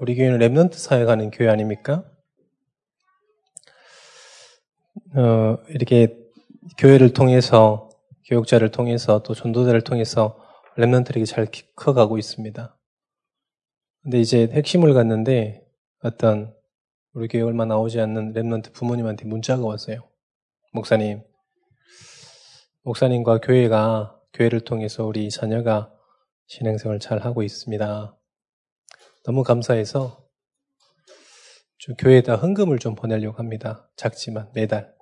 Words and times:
우리 0.00 0.14
교회는 0.14 0.38
Remnant 0.38 0.76
세워 0.76 1.04
가는 1.04 1.30
교회 1.30 1.50
아닙니까? 1.50 2.10
어, 5.14 5.58
이렇게 5.68 6.16
교회를 6.78 7.12
통해서 7.12 7.90
교육자를 8.26 8.70
통해서 8.70 9.22
또 9.22 9.34
전도자를 9.34 9.82
통해서 9.82 10.42
Remnant들에게 10.78 11.26
잘 11.26 11.48
커가고 11.76 12.16
있습니다. 12.16 12.78
근데 14.02 14.20
이제 14.20 14.48
핵심을 14.50 14.94
갔는데 14.94 15.66
어떤 16.02 16.54
우리 17.12 17.28
교회 17.28 17.42
얼마 17.42 17.66
나오지 17.66 18.00
않는 18.00 18.32
Remnant 18.32 18.72
부모님한테 18.72 19.26
문자가 19.26 19.66
왔어요. 19.66 20.08
목사님, 20.72 21.22
목사님과 22.84 23.40
교회가 23.40 24.18
교회를 24.32 24.60
통해서 24.60 25.04
우리 25.04 25.28
자녀가 25.28 25.92
신행생활 26.46 27.00
잘 27.00 27.18
하고 27.18 27.42
있습니다. 27.42 28.16
너무 29.22 29.42
감사해서 29.42 30.26
좀 31.76 31.94
교회에다 31.96 32.36
헌금을 32.36 32.78
좀 32.78 32.94
보내려고 32.94 33.38
합니다. 33.38 33.90
작지만 33.96 34.50
매달. 34.54 34.94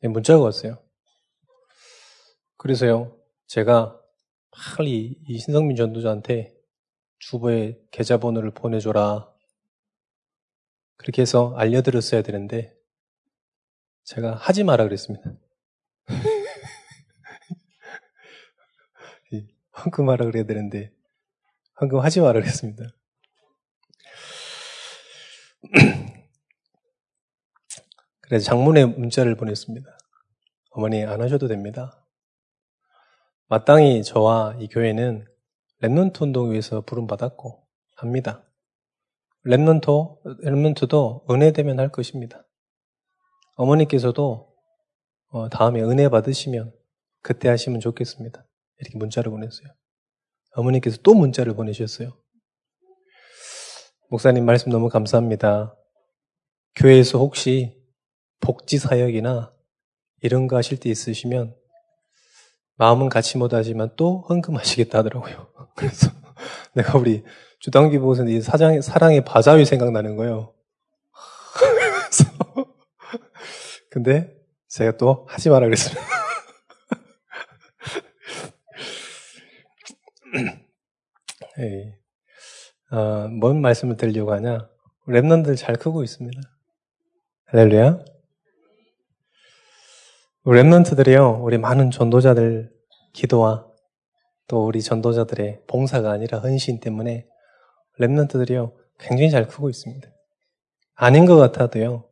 네, 0.00 0.08
문자가 0.08 0.42
왔어요. 0.42 0.82
그래서요, 2.56 3.16
제가 3.46 4.00
빨리 4.50 5.18
이 5.28 5.38
신성민 5.38 5.76
전도자한테 5.76 6.54
주보에 7.18 7.78
계좌번호를 7.90 8.52
보내줘라. 8.52 9.30
그렇게 10.96 11.22
해서 11.22 11.54
알려드렸어야 11.56 12.22
되는데, 12.22 12.74
제가 14.04 14.34
하지 14.34 14.64
마라 14.64 14.84
그랬습니다. 14.84 15.32
헌금하라 19.84 20.24
그래야 20.24 20.44
되는데, 20.44 20.95
헌금하지 21.80 22.20
마라 22.20 22.40
그랬습니다. 22.40 22.84
그래서 28.20 28.44
장문의 28.44 28.84
문자를 28.86 29.36
보냈습니다. 29.36 29.98
어머니 30.70 31.04
안 31.04 31.20
하셔도 31.20 31.48
됩니다. 31.48 32.04
마땅히 33.48 34.02
저와 34.02 34.56
이 34.58 34.68
교회는 34.68 35.26
Remnant 35.82 36.22
운동 36.22 36.47
위해서 36.47 36.80
부름받았고 36.80 37.64
합니다. 37.96 38.42
Remnant, 39.44 40.42
Remnant도 40.42 41.30
은혜 41.30 41.52
되면 41.52 41.78
할 41.78 41.90
것입니다. 41.90 42.44
어머니께서도 43.54 44.52
어, 45.28 45.48
다음에 45.48 45.82
은혜 45.82 46.08
받으시면 46.08 46.72
그때 47.22 47.48
하시면 47.48 47.80
좋겠습니다. 47.80 48.44
이렇게 48.78 48.98
문자를 48.98 49.30
보냈어요. 49.30 49.68
어머니께서 50.56 50.98
또 51.02 51.14
문자를 51.14 51.54
보내셨어요. 51.54 52.12
목사님 54.08 54.44
말씀 54.44 54.72
너무 54.72 54.88
감사합니다. 54.88 55.76
교회에서 56.74 57.18
혹시 57.18 57.76
복지 58.40 58.78
사역이나 58.78 59.52
이런 60.22 60.46
거 60.46 60.56
하실 60.56 60.78
때 60.78 60.88
있으시면 60.88 61.54
마음은 62.76 63.08
같이 63.08 63.38
못하지만 63.38 63.90
또 63.96 64.24
헌금하시겠다 64.28 64.98
하더라고요. 64.98 65.48
그래서 65.76 66.10
내가 66.74 66.98
우리 66.98 67.24
주당기 67.58 67.98
보고서 67.98 68.24
이 68.24 68.40
사장, 68.40 68.80
사랑의 68.80 69.24
바자회 69.24 69.64
생각나는 69.64 70.16
거예요. 70.16 70.54
그래서 71.86 72.24
근데 73.90 74.34
제가 74.68 74.96
또 74.98 75.26
하지 75.28 75.48
마라 75.48 75.66
그랬습니 75.66 76.15
다. 80.44 80.58
네. 81.58 81.98
어, 82.90 83.28
뭔 83.28 83.60
말씀을 83.60 83.96
드리려고 83.96 84.32
하냐? 84.32 84.68
랩런들 85.08 85.56
잘 85.56 85.76
크고 85.76 86.02
있습니다. 86.02 86.40
할렐루야. 87.46 88.04
랩런트들이요, 90.44 91.42
우리 91.42 91.58
많은 91.58 91.90
전도자들 91.90 92.70
기도와 93.12 93.66
또 94.46 94.66
우리 94.66 94.82
전도자들의 94.82 95.62
봉사가 95.66 96.10
아니라 96.10 96.38
헌신 96.38 96.80
때문에 96.80 97.26
랩런트들이요, 97.98 98.72
굉장히 98.98 99.30
잘 99.30 99.46
크고 99.48 99.68
있습니다. 99.70 100.08
아닌 100.94 101.26
것 101.26 101.36
같아도요, 101.36 102.08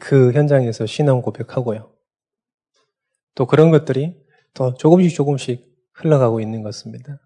그 0.00 0.32
현장에서 0.32 0.86
신앙 0.86 1.20
고백하고요. 1.22 1.94
또 3.34 3.46
그런 3.46 3.70
것들이 3.70 4.16
또 4.54 4.74
조금씩 4.74 5.14
조금씩 5.14 5.68
흘러가고 6.00 6.40
있는 6.40 6.62
것 6.62 6.68
같습니다. 6.68 7.20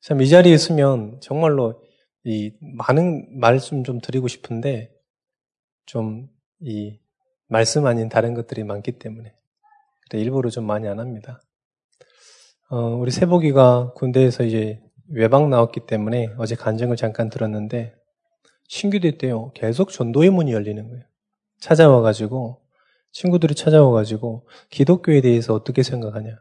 참, 0.00 0.20
이 0.22 0.28
자리에 0.28 0.54
있으면 0.54 1.18
정말로 1.20 1.82
이 2.24 2.52
많은 2.60 3.38
말씀 3.38 3.84
좀 3.84 4.00
드리고 4.00 4.28
싶은데 4.28 4.92
좀 5.86 6.28
이 6.60 6.98
말씀 7.46 7.86
아닌 7.86 8.08
다른 8.08 8.34
것들이 8.34 8.64
많기 8.64 8.92
때문에 8.92 9.34
일부러 10.12 10.50
좀 10.50 10.64
많이 10.66 10.88
안 10.88 10.98
합니다. 10.98 11.40
어, 12.70 12.96
우리 12.96 13.10
세복이가 13.10 13.92
군대에서 13.94 14.44
이제 14.44 14.80
외박 15.10 15.48
나왔기 15.48 15.86
때문에 15.86 16.34
어제 16.36 16.54
간증을 16.54 16.96
잠깐 16.96 17.30
들었는데 17.30 17.94
신규대 18.68 19.16
때요 19.18 19.52
계속 19.54 19.90
전도의 19.90 20.30
문이 20.30 20.52
열리는 20.52 20.86
거예요. 20.88 21.04
찾아와가지고 21.60 22.60
친구들이 23.12 23.54
찾아와가지고 23.54 24.46
기독교에 24.70 25.20
대해서 25.20 25.54
어떻게 25.54 25.82
생각하냐? 25.82 26.36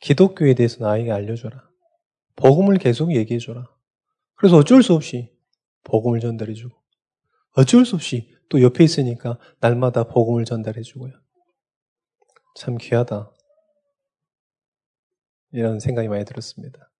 기독교에 0.00 0.54
대해서 0.54 0.84
나에게 0.84 1.10
알려줘라. 1.10 1.68
복음을 2.36 2.78
계속 2.78 3.14
얘기해줘라. 3.14 3.68
그래서 4.36 4.56
어쩔 4.56 4.82
수 4.82 4.94
없이 4.94 5.32
복음을 5.84 6.20
전달해주고 6.20 6.76
어쩔 7.56 7.84
수 7.84 7.96
없이 7.96 8.32
또 8.48 8.62
옆에 8.62 8.84
있으니까 8.84 9.38
날마다 9.60 10.04
복음을 10.04 10.44
전달해 10.44 10.82
주고요. 10.82 11.12
참 12.54 12.76
귀하다. 12.78 13.32
이런 15.52 15.80
생각이 15.80 16.08
많이 16.08 16.24
들었습니다. 16.24 16.90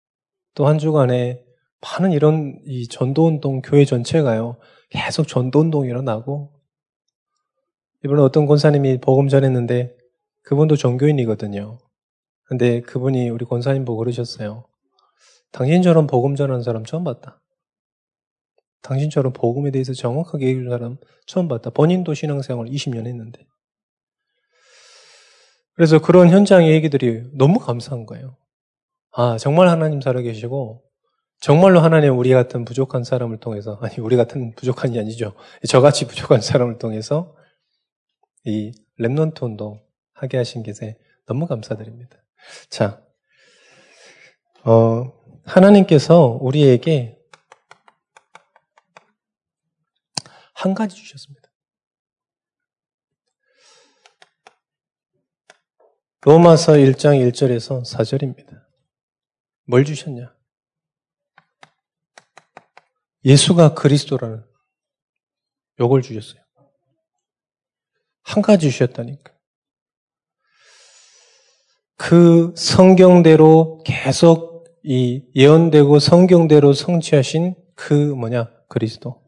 또 0.55 0.67
한 0.67 0.79
주간에 0.79 1.45
많은 1.81 2.13
이런 2.13 2.61
이 2.65 2.89
전도운동 2.89 3.63
교회 3.63 3.85
전체가요. 3.85 4.59
계속 4.91 5.29
전도운동이 5.29 5.89
일어나고 5.89 6.53
이번에 8.05 8.23
어떤 8.23 8.47
권사님이 8.47 9.01
복음 9.01 9.29
전했는데 9.29 9.97
그분도 10.43 10.77
종교인이거든요. 10.77 11.79
근데 12.49 12.81
그분이 12.81 13.29
우리 13.29 13.45
권사님 13.45 13.85
보고 13.85 13.99
그러셨어요. 13.99 14.65
당신처럼 15.53 16.07
복음 16.07 16.35
전하는 16.35 16.63
사람 16.63 16.85
처음 16.85 17.05
봤다. 17.05 17.43
당신처럼 18.83 19.35
복음에 19.35 19.71
대해서 19.71 19.93
정확하게 19.93 20.47
얘기해준 20.47 20.71
사람 20.71 20.97
처음 21.27 21.47
봤다. 21.49 21.69
본인도 21.69 22.15
신앙생활 22.15 22.67
20년 22.67 23.07
했는데. 23.07 23.47
그래서 25.75 26.01
그런 26.01 26.31
현장의 26.31 26.73
얘기들이 26.73 27.25
너무 27.35 27.59
감사한 27.59 28.07
거예요. 28.07 28.37
아, 29.13 29.37
정말 29.37 29.69
하나님 29.69 30.01
살아계시고, 30.01 30.83
정말로 31.41 31.81
하나님 31.81 32.19
우리 32.19 32.33
같은 32.33 32.65
부족한 32.65 33.05
사람을 33.05 33.39
통해서, 33.41 33.79
아니, 33.83 33.97
우리 33.99 34.17
같은 34.17 34.55
부족한이 34.55 34.99
아니죠. 34.99 35.35
저같이 35.69 36.07
부족한 36.07 36.41
사람을 36.41 36.79
통해서 36.79 37.37
이 38.45 38.73
운동 38.99 39.81
하게 40.15 40.39
하신 40.39 40.63
것에 40.63 40.97
너무 41.27 41.47
감사드립니다. 41.47 42.17
자, 42.69 43.03
어, 44.65 45.13
하나님께서 45.45 46.39
우리에게 46.41 47.19
한 50.55 50.75
가지 50.75 50.97
주셨습니다. 50.97 51.49
로마서 56.23 56.73
1장 56.73 57.17
1절에서 57.31 57.83
4절입니다. 57.85 58.67
뭘 59.65 59.85
주셨냐? 59.85 60.37
예수가 63.25 63.75
그리스도라는 63.75 64.45
요걸 65.81 66.03
주셨어요. 66.03 66.43
한 68.23 68.43
가지 68.43 68.71
주셨다니까. 68.71 69.38
그 71.99 72.55
성경대로 72.57 73.83
계속 73.85 74.65
이 74.83 75.25
예언되고 75.35 75.99
성경대로 75.99 76.73
성취하신 76.73 77.57
그 77.75 77.93
뭐냐? 77.93 78.51
그리스도. 78.69 79.21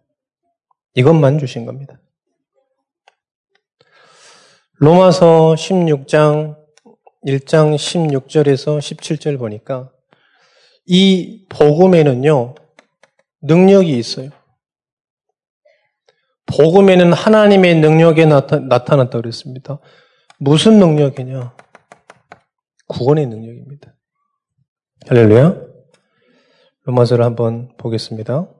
이것만 0.94 1.38
주신 1.38 1.66
겁니다. 1.66 2.00
로마서 4.76 5.54
16장 5.58 6.56
1장 7.26 7.74
16절에서 7.74 8.78
17절 8.78 9.38
보니까 9.38 9.90
이 10.86 11.44
복음에는요, 11.48 12.54
능력이 13.42 13.98
있어요. 13.98 14.30
복음에는 16.46 17.12
하나님의 17.12 17.76
능력에 17.76 18.24
나타, 18.24 18.58
나타났다 18.58 19.20
그랬습니다. 19.20 19.80
무슨 20.38 20.78
능력이냐? 20.78 21.54
구원의 22.90 23.26
능력입니다. 23.26 23.94
할렐루야. 25.06 25.62
로마서를 26.86 27.24
한번 27.24 27.68
보겠습니다. 27.76 28.52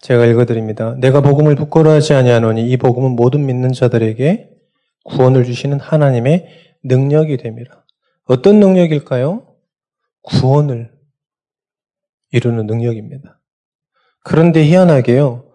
제가 0.00 0.26
읽어드립니다. 0.26 0.94
내가 0.94 1.22
복음을 1.22 1.56
부끄러워하지 1.56 2.14
아니하노니 2.14 2.70
이 2.70 2.76
복음은 2.76 3.16
모든 3.16 3.44
믿는 3.46 3.72
자들에게 3.72 4.48
구원을 5.04 5.44
주시는 5.44 5.80
하나님의 5.80 6.46
능력이 6.84 7.36
됩니다. 7.36 7.84
어떤 8.26 8.60
능력일까요? 8.60 9.56
구원을 10.22 10.92
이루는 12.30 12.66
능력입니다. 12.66 13.40
그런데 14.22 14.64
희한하게요, 14.64 15.52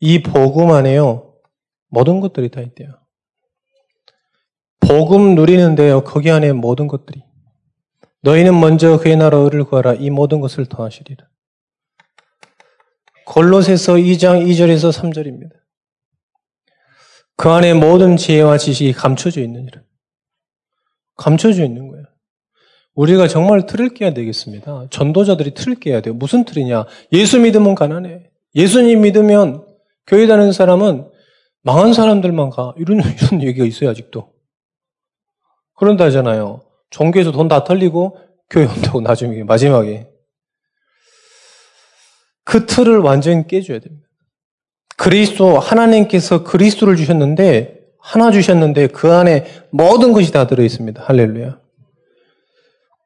이 0.00 0.22
복음 0.22 0.70
안에요, 0.70 1.29
모든 1.90 2.20
것들이 2.20 2.48
다 2.48 2.60
있대요. 2.60 2.88
복음 4.80 5.34
누리는데요, 5.34 6.02
거기 6.04 6.30
안에 6.30 6.52
모든 6.52 6.86
것들이. 6.86 7.22
너희는 8.22 8.58
먼저 8.58 8.98
그의 8.98 9.16
나라를 9.16 9.64
구하라. 9.64 9.94
이 9.94 10.10
모든 10.10 10.40
것을 10.40 10.66
더하시리라. 10.66 11.28
골로새서 13.26 13.94
2장 13.94 14.46
2절에서 14.46 14.92
3절입니다. 14.92 15.52
그 17.36 17.48
안에 17.48 17.74
모든 17.74 18.16
지혜와 18.16 18.58
지식이 18.58 18.92
감춰져 18.92 19.40
있느니라. 19.40 19.82
감춰져 21.16 21.64
있는 21.64 21.88
거예요. 21.88 22.04
우리가 22.94 23.28
정말 23.28 23.66
틀을 23.66 23.94
깨야 23.94 24.12
되겠습니다. 24.12 24.88
전도자들이 24.90 25.54
틀을 25.54 25.76
깨야 25.76 26.00
돼요. 26.00 26.14
무슨 26.14 26.44
틀이냐? 26.44 26.84
예수 27.12 27.38
믿으면 27.38 27.74
가난해. 27.74 28.30
예수님 28.54 29.02
믿으면 29.02 29.64
교회 30.06 30.26
다니는 30.26 30.52
사람은 30.52 31.08
망한 31.62 31.92
사람들만 31.92 32.50
가. 32.50 32.74
이런, 32.78 33.00
이런 33.02 33.42
얘기가 33.42 33.64
있어요, 33.64 33.90
아직도. 33.90 34.32
그런다잖아요. 35.76 36.62
종교에서 36.90 37.32
돈 37.32 37.48
다 37.48 37.64
털리고 37.64 38.18
교회 38.48 38.66
온다고 38.66 39.00
나중에, 39.02 39.44
마지막에. 39.44 40.08
그 42.44 42.66
틀을 42.66 42.98
완전히 42.98 43.46
깨줘야 43.46 43.78
됩니다. 43.78 44.08
그리스도, 44.96 45.58
하나님께서 45.58 46.42
그리스도를 46.44 46.96
주셨는데, 46.96 47.78
하나 48.02 48.30
주셨는데 48.30 48.88
그 48.88 49.12
안에 49.12 49.46
모든 49.70 50.12
것이 50.12 50.32
다 50.32 50.46
들어있습니다. 50.46 51.02
할렐루야. 51.04 51.60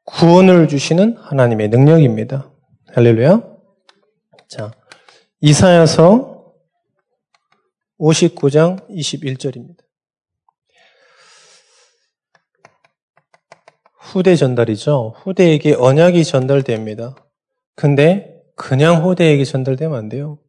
구원을 0.05 0.67
주시는 0.67 1.17
하나님의 1.17 1.67
능력입니다. 1.69 2.49
할렐루야. 2.93 3.43
자, 4.47 4.71
이사야서 5.41 6.34
59장 7.99 8.87
21절입니다. 8.89 9.85
후대 13.97 14.35
전달이죠. 14.35 15.15
후대에게 15.17 15.73
언약이 15.73 16.23
전달됩니다. 16.23 17.15
근데 17.75 18.41
그냥 18.55 19.03
후대에게 19.03 19.43
전달되면 19.43 19.97
안 19.97 20.09
돼요. 20.09 20.39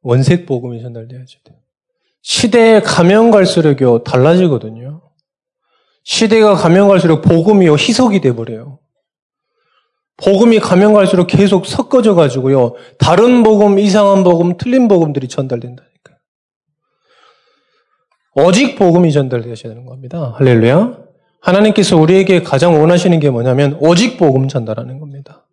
원색 0.00 0.46
복음이 0.46 0.80
전달돼야죠. 0.82 1.40
시대에 2.22 2.80
가면 2.80 3.30
갈수록요 3.30 4.04
달라지거든요. 4.04 5.02
시대가 6.04 6.54
가면 6.54 6.88
갈수록 6.88 7.22
복음이요 7.22 7.74
희석이 7.74 8.20
돼 8.20 8.34
버려요. 8.34 8.81
복음이 10.22 10.60
가면 10.60 10.92
갈수록 10.94 11.26
계속 11.26 11.66
섞어져 11.66 12.14
가지고요 12.14 12.74
다른 12.98 13.42
복음, 13.42 13.78
이상한 13.78 14.22
복음, 14.22 14.56
틀린 14.56 14.88
복음들이 14.88 15.28
전달된다니까요. 15.28 16.16
오직 18.34 18.76
복음이 18.76 19.12
전달되셔야 19.12 19.72
되는 19.72 19.84
겁니다. 19.84 20.34
할렐루야. 20.36 20.98
하나님께서 21.40 21.96
우리에게 21.96 22.42
가장 22.42 22.80
원하시는 22.80 23.18
게 23.18 23.30
뭐냐면 23.30 23.76
오직 23.80 24.16
복음 24.16 24.48
전달하는 24.48 25.00
겁니다. 25.00 25.46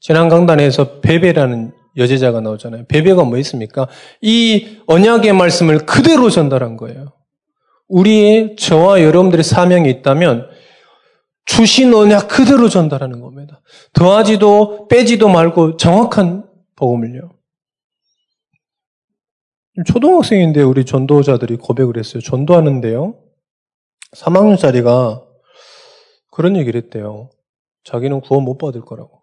지난 0.00 0.28
강단에서 0.28 1.00
베베라는 1.00 1.72
여제자가 1.96 2.40
나오잖아요. 2.40 2.84
베베가 2.88 3.24
뭐 3.24 3.38
있습니까? 3.38 3.88
이 4.20 4.78
언약의 4.86 5.32
말씀을 5.32 5.86
그대로 5.86 6.28
전달한 6.30 6.76
거예요. 6.76 7.12
우리의 7.88 8.56
저와 8.58 9.02
여러분들의 9.02 9.44
사명이 9.44 9.88
있다면 9.88 10.48
주신 11.46 11.94
언약 11.94 12.28
그대로 12.28 12.68
전달하는 12.68 13.20
겁니다. 13.20 13.62
더하지도 13.92 14.88
빼지도 14.88 15.28
말고 15.28 15.76
정확한 15.76 16.48
복음을요. 16.74 17.30
초등학생인데 19.86 20.62
우리 20.62 20.84
전도자들이 20.84 21.56
고백을 21.56 21.98
했어요. 21.98 22.20
전도하는데요. 22.20 23.22
3학년짜리가 24.14 25.24
그런 26.30 26.56
얘기를 26.56 26.80
했대요. 26.82 27.30
자기는 27.84 28.20
구원 28.20 28.44
못 28.44 28.58
받을 28.58 28.80
거라고. 28.80 29.22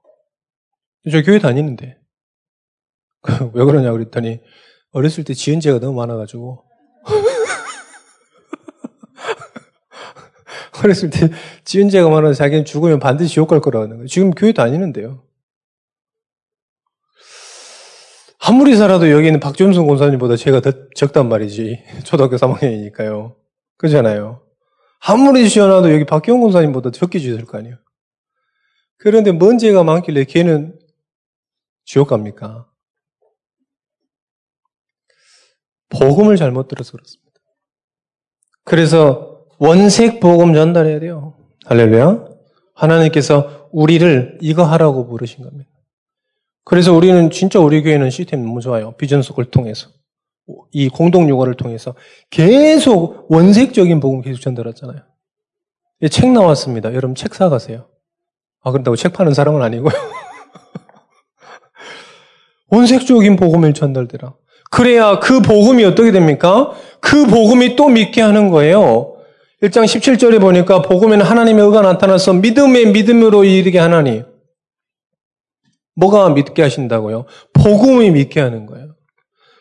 저 1.11 1.21
교회 1.21 1.39
다니는데. 1.39 1.97
왜 3.53 3.65
그러냐 3.65 3.91
그랬더니 3.91 4.39
어렸을 4.91 5.23
때 5.23 5.33
지은 5.33 5.59
죄가 5.59 5.79
너무 5.79 5.97
많아가지고 5.97 6.63
어렸을 10.83 11.09
때 11.09 11.29
지은 11.63 11.89
죄가 11.89 12.09
많아서 12.09 12.33
자기는 12.33 12.65
죽으면 12.65 12.99
반드시 12.99 13.33
지옥 13.33 13.49
갈 13.49 13.61
거라는 13.61 13.89
거예요. 13.89 14.07
지금 14.07 14.31
교회 14.31 14.51
다니는데요. 14.51 15.23
아무리 18.45 18.75
살아도 18.75 19.09
여기는 19.09 19.39
박점순 19.39 19.87
권사님보다 19.87 20.35
죄가 20.35 20.59
더 20.59 20.71
적단 20.95 21.29
말이지. 21.29 21.83
초등학교 22.03 22.35
3학년이니까요. 22.35 23.35
그렇잖아요. 23.77 24.41
아무리 25.05 25.47
시원하도 25.47 25.93
여기 25.93 26.05
박경 26.05 26.41
권사님보다 26.41 26.91
적게 26.91 27.19
주실 27.19 27.45
거 27.45 27.57
아니에요. 27.57 27.77
그런데 28.97 29.31
뭔 29.31 29.57
죄가 29.57 29.83
많길래 29.83 30.25
걔는 30.25 30.79
지옥 31.85 32.09
갑니까? 32.09 32.69
복음을 35.89 36.37
잘못 36.37 36.67
들어서 36.67 36.93
그렇습니다. 36.93 37.39
그래서 38.63 39.32
원색 39.63 40.19
복음 40.19 40.53
전달해야 40.53 40.99
돼요. 40.99 41.35
할렐루야. 41.63 42.25
하나님께서 42.75 43.69
우리를 43.71 44.39
이거 44.41 44.65
하라고 44.65 45.07
부르신 45.07 45.41
겁니다. 45.41 45.69
그래서 46.65 46.93
우리는 46.93 47.29
진짜 47.29 47.59
우리 47.59 47.81
교회는 47.81 48.09
시스템 48.09 48.41
너무 48.41 48.59
좋아요. 48.59 48.91
비전속을 48.97 49.45
통해서. 49.45 49.87
이 50.73 50.89
공동 50.89 51.29
유거를 51.29 51.53
통해서 51.53 51.95
계속 52.29 53.31
원색적인 53.31 54.01
복음 54.01 54.21
계속 54.21 54.41
전달했잖아요. 54.41 54.99
책 56.11 56.31
나왔습니다. 56.31 56.93
여러분 56.93 57.15
책 57.15 57.33
사가세요. 57.33 57.87
아, 58.63 58.71
그런다고 58.71 58.97
책 58.97 59.13
파는 59.13 59.33
사람은 59.33 59.61
아니고요. 59.61 59.93
원색적인 62.67 63.37
복음을 63.37 63.73
전달되라. 63.73 64.33
그래야 64.71 65.19
그 65.19 65.39
복음이 65.39 65.85
어떻게 65.85 66.11
됩니까? 66.11 66.73
그 66.99 67.27
복음이 67.27 67.77
또 67.77 67.87
믿게 67.87 68.21
하는 68.21 68.49
거예요. 68.49 69.12
1장 69.63 69.85
17절에 69.85 70.41
보니까 70.41 70.81
복음에는 70.81 71.25
하나님의 71.25 71.63
의가 71.63 71.81
나타나서 71.81 72.33
믿음의 72.33 72.91
믿음으로 72.91 73.45
이르게 73.45 73.79
하나니. 73.79 74.23
뭐가 75.95 76.29
믿게 76.31 76.61
하신다고요? 76.61 77.25
복음이 77.53 78.11
믿게 78.11 78.41
하는 78.41 78.65
거예요. 78.65 78.95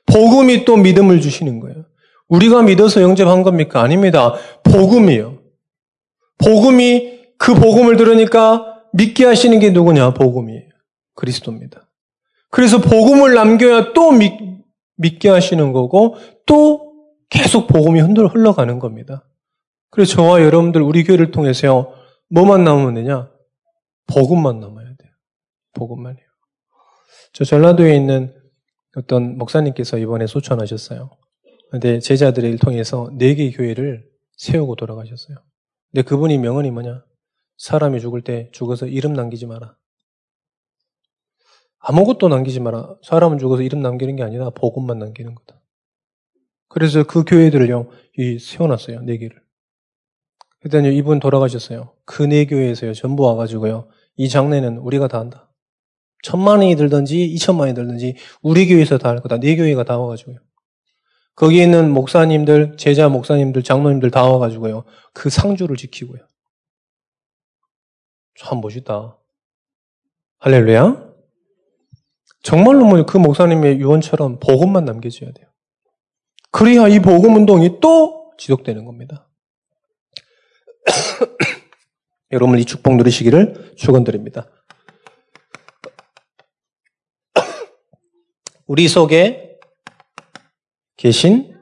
복음이 0.06 0.64
또 0.64 0.76
믿음을 0.76 1.21
주시는 1.21 1.61
거예요. 1.61 1.85
우리가 2.26 2.62
믿어서 2.62 3.00
영접한 3.00 3.44
겁니까? 3.44 3.80
아닙니다. 3.80 4.35
복음이요. 4.64 5.38
복음이 6.38 7.21
그 7.38 7.54
복음을 7.54 7.97
들으니까 7.97 8.82
믿게 8.92 9.25
하시는 9.25 9.56
게 9.61 9.71
누구냐? 9.71 10.14
복음이에요. 10.14 10.68
그리스도입니다. 11.14 11.88
그래서 12.50 12.80
복음을 12.80 13.35
남겨야 13.35 13.92
또 13.92 14.11
믿, 14.11 14.32
믿게 14.97 15.28
하시는 15.28 15.73
거고 15.73 16.16
또 16.44 16.92
계속 17.30 17.68
복음이 17.68 18.00
흔들어 18.00 18.26
흘러가는 18.26 18.80
겁니다. 18.80 19.28
그래서 19.92 20.14
저와 20.14 20.40
여러분들 20.42 20.80
우리 20.80 21.04
교회를 21.04 21.30
통해서요. 21.32 21.92
뭐만 22.30 22.64
남으면 22.64 22.94
되냐? 22.94 23.30
복음만 24.06 24.58
남아야 24.58 24.87
돼요. 24.87 25.12
복음만이요. 25.75 26.25
저 27.34 27.44
전라도에 27.44 27.94
있는 27.94 28.34
어떤 28.96 29.37
목사님께서 29.37 29.99
이번에 29.99 30.26
소천하셨어요. 30.26 31.11
근데 31.70 32.00
제자들을 32.00 32.58
통해서 32.58 33.11
네 33.18 33.34
개 33.34 33.50
교회를 33.50 34.06
세우고 34.38 34.76
돌아가셨어요. 34.76 35.37
근데 35.90 36.02
그분이 36.02 36.38
명언이 36.38 36.70
뭐냐? 36.70 37.04
사람이 37.58 38.00
죽을 38.00 38.22
때 38.22 38.49
죽어서 38.52 38.87
이름 38.87 39.12
남기지 39.12 39.44
마라. 39.44 39.76
아무것도 41.80 42.28
남기지 42.28 42.61
마라. 42.61 42.96
사람은 43.02 43.38
죽어서 43.38 43.62
이름 43.62 43.82
남기는 43.82 44.16
게 44.16 44.22
아니라 44.22 44.49
복음만 44.50 44.99
남기는 44.99 45.34
거다. 45.34 45.61
그래서 46.68 47.02
그 47.04 47.25
교회들을요, 47.25 47.90
이 48.16 48.38
세워놨어요. 48.38 49.02
네 49.02 49.18
개를. 49.18 49.41
그랬더니 50.62 50.97
이분 50.97 51.19
돌아가셨어요. 51.19 51.92
그네 52.04 52.47
교회에서요, 52.47 52.95
전부 52.95 53.25
와가지고요, 53.25 53.88
이 54.16 54.28
장례는 54.28 54.78
우리가 54.78 55.09
다 55.09 55.19
한다. 55.19 55.50
천만 56.23 56.59
원이 56.59 56.76
들든지 56.76 57.25
이천만 57.25 57.62
원이 57.66 57.75
들든지 57.75 58.14
우리 58.42 58.69
교회에서 58.69 58.97
다 58.99 59.09
할 59.09 59.21
거다. 59.21 59.38
네 59.38 59.57
교회가 59.57 59.83
다 59.85 59.99
와가지고요. 59.99 60.37
거기 61.35 61.61
있는 61.62 61.90
목사님들, 61.90 62.76
제자 62.76 63.09
목사님들, 63.09 63.62
장로님들 63.64 64.11
다 64.12 64.23
와가지고요. 64.28 64.85
그 65.14 65.31
상주를 65.31 65.76
지키고요. 65.76 66.21
참 68.38 68.61
멋있다. 68.61 69.19
할렐루야. 70.38 71.11
정말로 72.42 72.85
뭐 72.85 73.02
그 73.04 73.19
목사님의 73.19 73.81
유언처럼 73.81 74.38
복음만 74.40 74.85
남겨줘야 74.85 75.33
돼요. 75.33 75.47
그래야 76.50 76.87
이 76.88 77.00
복음 77.00 77.37
운동이 77.37 77.81
또 77.81 78.33
지속되는 78.38 78.85
겁니다. 78.85 79.28
여러분 82.32 82.58
이 82.58 82.64
축복 82.64 82.96
누리시기를 82.96 83.74
축원드립니다. 83.76 84.48
우리 88.66 88.88
속에 88.88 89.58
계신 90.96 91.52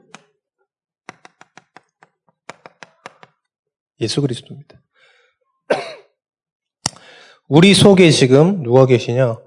예수 3.99 4.21
그리스도입니다. 4.21 4.81
우리 7.47 7.73
속에 7.73 8.09
지금 8.11 8.63
누가 8.63 8.85
계시냐? 8.85 9.37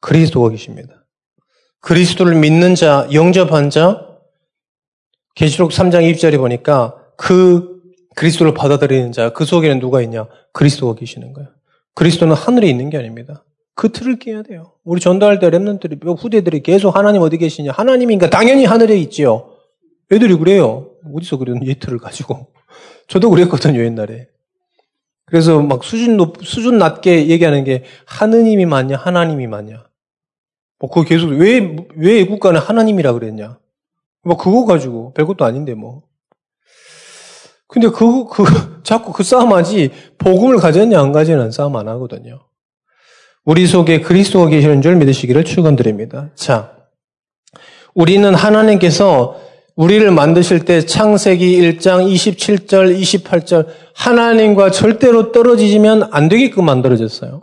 그리스도가 0.00 0.50
계십니다. 0.50 1.06
그리스도를 1.80 2.34
믿는 2.36 2.74
자, 2.74 3.08
영접한 3.12 3.70
자, 3.70 4.06
계시록 5.34 5.70
3장 5.70 6.12
2절에 6.12 6.38
보니까 6.38 6.96
그 7.16 7.71
그리스도를 8.14 8.54
받아들이는 8.54 9.12
자, 9.12 9.32
그 9.32 9.44
속에는 9.44 9.80
누가 9.80 10.02
있냐? 10.02 10.26
그리스도가 10.52 10.94
계시는 10.94 11.32
거예요. 11.32 11.48
그리스도는 11.94 12.34
하늘에 12.34 12.68
있는 12.68 12.90
게 12.90 12.98
아닙니다. 12.98 13.44
그 13.74 13.90
틀을 13.90 14.18
깨야 14.18 14.42
돼요. 14.42 14.72
우리 14.84 15.00
전도할 15.00 15.38
때 15.38 15.50
랩런들이, 15.50 16.18
후대들이 16.18 16.62
계속 16.62 16.94
하나님 16.94 17.22
어디 17.22 17.38
계시냐? 17.38 17.72
하나님인가? 17.72 18.30
당연히 18.30 18.64
하늘에 18.64 18.96
있지요. 18.98 19.50
애들이 20.12 20.34
그래요. 20.34 20.90
어디서 21.14 21.38
그런 21.38 21.64
예틀을 21.64 21.98
가지고. 21.98 22.48
저도 23.08 23.30
그랬거든요, 23.30 23.80
옛날에. 23.80 24.28
그래서 25.24 25.62
막 25.62 25.82
수준 25.82 26.18
높, 26.18 26.44
수준 26.44 26.76
낮게 26.76 27.28
얘기하는 27.28 27.64
게 27.64 27.84
하느님이 28.04 28.66
맞냐, 28.66 28.96
하나님이 28.96 29.46
맞냐. 29.46 29.86
뭐, 30.78 30.90
그거 30.90 31.04
계속, 31.04 31.28
왜, 31.28 31.76
왜 31.96 32.26
국가는 32.26 32.60
하나님이라 32.60 33.14
그랬냐. 33.14 33.58
뭐, 34.24 34.36
그거 34.36 34.66
가지고, 34.66 35.14
별것도 35.14 35.44
아닌데, 35.44 35.74
뭐. 35.74 36.02
근데 37.72 37.88
그, 37.88 38.26
그, 38.26 38.44
자꾸 38.82 39.12
그 39.12 39.22
싸움 39.22 39.54
하지, 39.54 39.90
복음을 40.18 40.58
가졌냐, 40.58 41.00
안 41.00 41.10
가졌냐는 41.10 41.50
싸움 41.50 41.76
안 41.76 41.88
하거든요. 41.88 42.40
우리 43.46 43.66
속에 43.66 44.02
그리스도가 44.02 44.50
계시는 44.50 44.82
줄 44.82 44.96
믿으시기를 44.96 45.44
축원드립니다. 45.44 46.28
자, 46.34 46.72
우리는 47.94 48.34
하나님께서 48.34 49.40
우리를 49.74 50.10
만드실 50.10 50.66
때 50.66 50.84
창세기 50.84 51.58
1장 51.62 52.06
27절, 52.12 52.94
28절 53.00 53.68
하나님과 53.94 54.70
절대로 54.70 55.32
떨어지면 55.32 56.10
안 56.12 56.28
되게끔 56.28 56.66
만들어졌어요. 56.66 57.42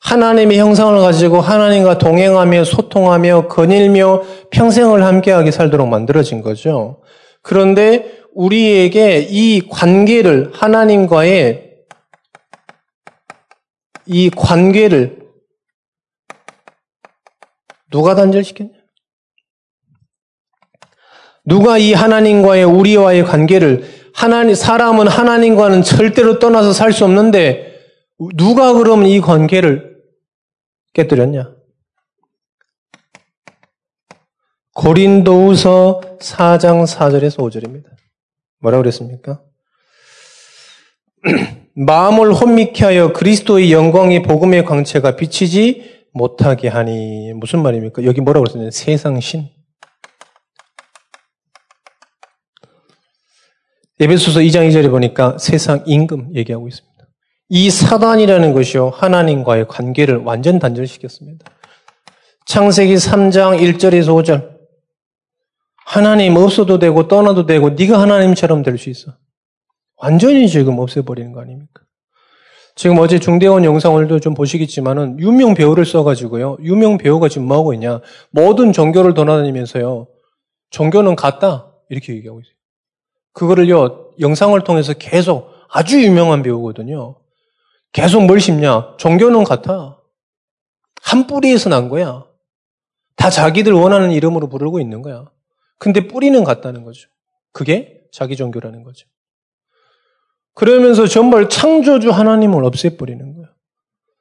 하나님의 0.00 0.58
형상을 0.58 0.98
가지고 0.98 1.42
하나님과 1.42 1.98
동행하며 1.98 2.64
소통하며 2.64 3.48
거닐며 3.48 4.22
평생을 4.50 5.04
함께하게 5.04 5.50
살도록 5.50 5.88
만들어진 5.88 6.40
거죠. 6.40 7.02
그런데 7.42 8.16
우리에게 8.36 9.26
이 9.30 9.66
관계를 9.66 10.52
하나님과의 10.52 11.74
이 14.04 14.30
관계를 14.30 15.26
누가 17.90 18.14
단절시켰냐? 18.14 18.74
누가 21.46 21.78
이 21.78 21.94
하나님과의 21.94 22.64
우리와의 22.64 23.24
관계를 23.24 24.10
하나님 24.14 24.54
사람은 24.54 25.08
하나님과는 25.08 25.82
절대로 25.82 26.38
떠나서 26.38 26.72
살 26.72 26.92
수 26.92 27.04
없는데 27.04 27.80
누가 28.34 28.74
그럼 28.74 29.06
이 29.06 29.20
관계를 29.20 29.96
깨뜨렸냐? 30.92 31.54
고린도후서 34.74 36.02
4장 36.20 36.86
4절에서 36.86 37.38
5절입니다. 37.38 37.95
뭐라고 38.60 38.82
그랬습니까? 38.82 39.42
마음을 41.74 42.32
혼미케 42.32 42.84
하여 42.84 43.12
그리스도의 43.12 43.72
영광의 43.72 44.22
복음의 44.22 44.64
광채가 44.64 45.16
비치지 45.16 46.06
못하게 46.12 46.68
하니 46.68 47.32
무슨 47.34 47.62
말입니까? 47.62 48.04
여기 48.04 48.20
뭐라고 48.20 48.46
그랬냐 48.46 48.70
세상 48.70 49.20
신. 49.20 49.48
에베소서 53.98 54.40
2장 54.40 54.68
2절에 54.68 54.90
보니까 54.90 55.38
세상 55.38 55.82
임금 55.86 56.34
얘기하고 56.34 56.68
있습니다. 56.68 56.96
이 57.48 57.70
사단이라는 57.70 58.52
것이요 58.52 58.90
하나님과의 58.90 59.68
관계를 59.68 60.16
완전 60.18 60.58
단절시켰습니다. 60.58 61.46
창세기 62.46 62.94
3장 62.94 63.58
1절에서 63.60 64.08
5절 64.08 64.55
하나님 65.86 66.36
없어도 66.36 66.80
되고 66.80 67.06
떠나도 67.06 67.46
되고 67.46 67.70
네가 67.70 68.00
하나님처럼 68.00 68.62
될 68.64 68.76
수 68.76 68.90
있어. 68.90 69.12
완전히 69.98 70.48
지금 70.48 70.80
없애버리는 70.80 71.32
거 71.32 71.40
아닙니까? 71.40 71.82
지금 72.74 72.98
어제 72.98 73.20
중대원 73.20 73.64
영상을도 73.64 74.18
좀 74.18 74.34
보시겠지만은 74.34 75.20
유명 75.20 75.54
배우를 75.54 75.86
써가지고요. 75.86 76.58
유명 76.60 76.98
배우가 76.98 77.28
지금 77.28 77.46
뭐하고 77.46 77.72
있냐. 77.74 78.00
모든 78.30 78.72
종교를 78.72 79.14
돌아다니면서요. 79.14 80.08
종교는 80.70 81.14
같다. 81.14 81.72
이렇게 81.88 82.14
얘기하고 82.14 82.40
있어요. 82.40 82.52
그거를요. 83.32 84.10
영상을 84.18 84.58
통해서 84.64 84.92
계속 84.92 85.50
아주 85.70 86.02
유명한 86.02 86.42
배우거든요. 86.42 87.14
계속 87.92 88.26
뭘 88.26 88.40
심냐. 88.40 88.96
종교는 88.98 89.44
같아. 89.44 90.00
한 91.00 91.26
뿌리에서 91.28 91.70
난 91.70 91.88
거야. 91.88 92.26
다 93.14 93.30
자기들 93.30 93.72
원하는 93.72 94.10
이름으로 94.10 94.48
부르고 94.48 94.80
있는 94.80 95.00
거야. 95.00 95.24
근데 95.78 96.08
뿌리는 96.08 96.42
같다는 96.44 96.84
거죠. 96.84 97.08
그게 97.52 98.02
자기 98.12 98.36
종교라는 98.36 98.82
거죠. 98.82 99.06
그러면서 100.54 101.06
정말 101.06 101.48
창조주 101.48 102.10
하나님을 102.10 102.64
없애버리는 102.64 103.34
거예요. 103.34 103.48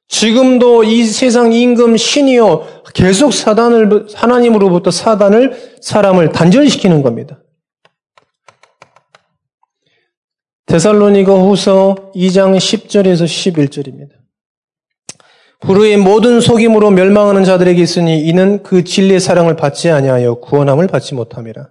지금도 0.07 0.83
이 0.83 1.03
세상 1.05 1.51
임금 1.53 1.97
신이요 1.97 2.83
계속 2.93 3.33
사단을 3.33 4.07
하나님으로부터 4.13 4.91
사단을 4.91 5.77
사람을 5.81 6.31
단절시키는 6.31 7.01
겁니다. 7.01 7.41
데살로니가 10.65 11.33
후서 11.33 12.11
2장 12.15 12.57
10절에서 12.57 13.25
11절입니다. 13.25 14.24
불의의 15.61 15.97
모든 15.97 16.41
속임으로 16.41 16.91
멸망하는 16.91 17.43
자들에게 17.43 17.81
있으니 17.81 18.21
이는 18.21 18.61
그 18.63 18.83
진리의 18.83 19.19
사랑을 19.19 19.55
받지 19.55 19.89
아니하여 19.89 20.35
구원함을 20.35 20.87
받지 20.87 21.15
못함이라. 21.15 21.69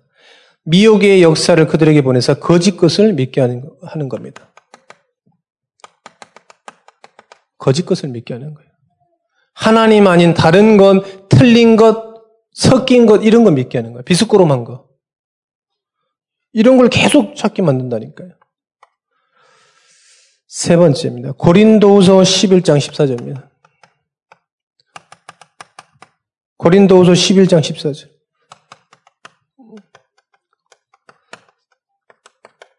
미혹의 0.64 1.22
역사를 1.22 1.64
그들에게 1.66 2.02
보내서 2.02 2.34
거짓 2.34 2.76
것을 2.76 3.12
믿게 3.12 3.40
하는 3.40 4.08
겁니다. 4.08 4.52
거짓 7.58 7.84
것을 7.84 8.08
믿게 8.08 8.34
하는 8.34 8.54
거예요. 8.54 8.70
하나님 9.52 10.06
아닌 10.06 10.34
다른 10.34 10.76
것, 10.76 11.28
틀린 11.28 11.76
것, 11.76 12.14
섞인 12.52 13.06
것, 13.06 13.22
이런 13.24 13.44
거 13.44 13.50
믿게 13.50 13.78
하는 13.78 13.92
거예요. 13.92 14.02
비스꾸름한 14.04 14.64
거. 14.64 14.88
이런 16.52 16.76
걸 16.76 16.88
계속 16.88 17.36
찾게 17.36 17.62
만든다니까요. 17.62 18.30
세 20.46 20.76
번째입니다. 20.76 21.32
고린도후서 21.32 22.20
11장 22.20 22.78
14절입니다. 22.78 23.53
고린도후서 26.64 27.12
11장 27.12 27.60
14절. 27.60 28.10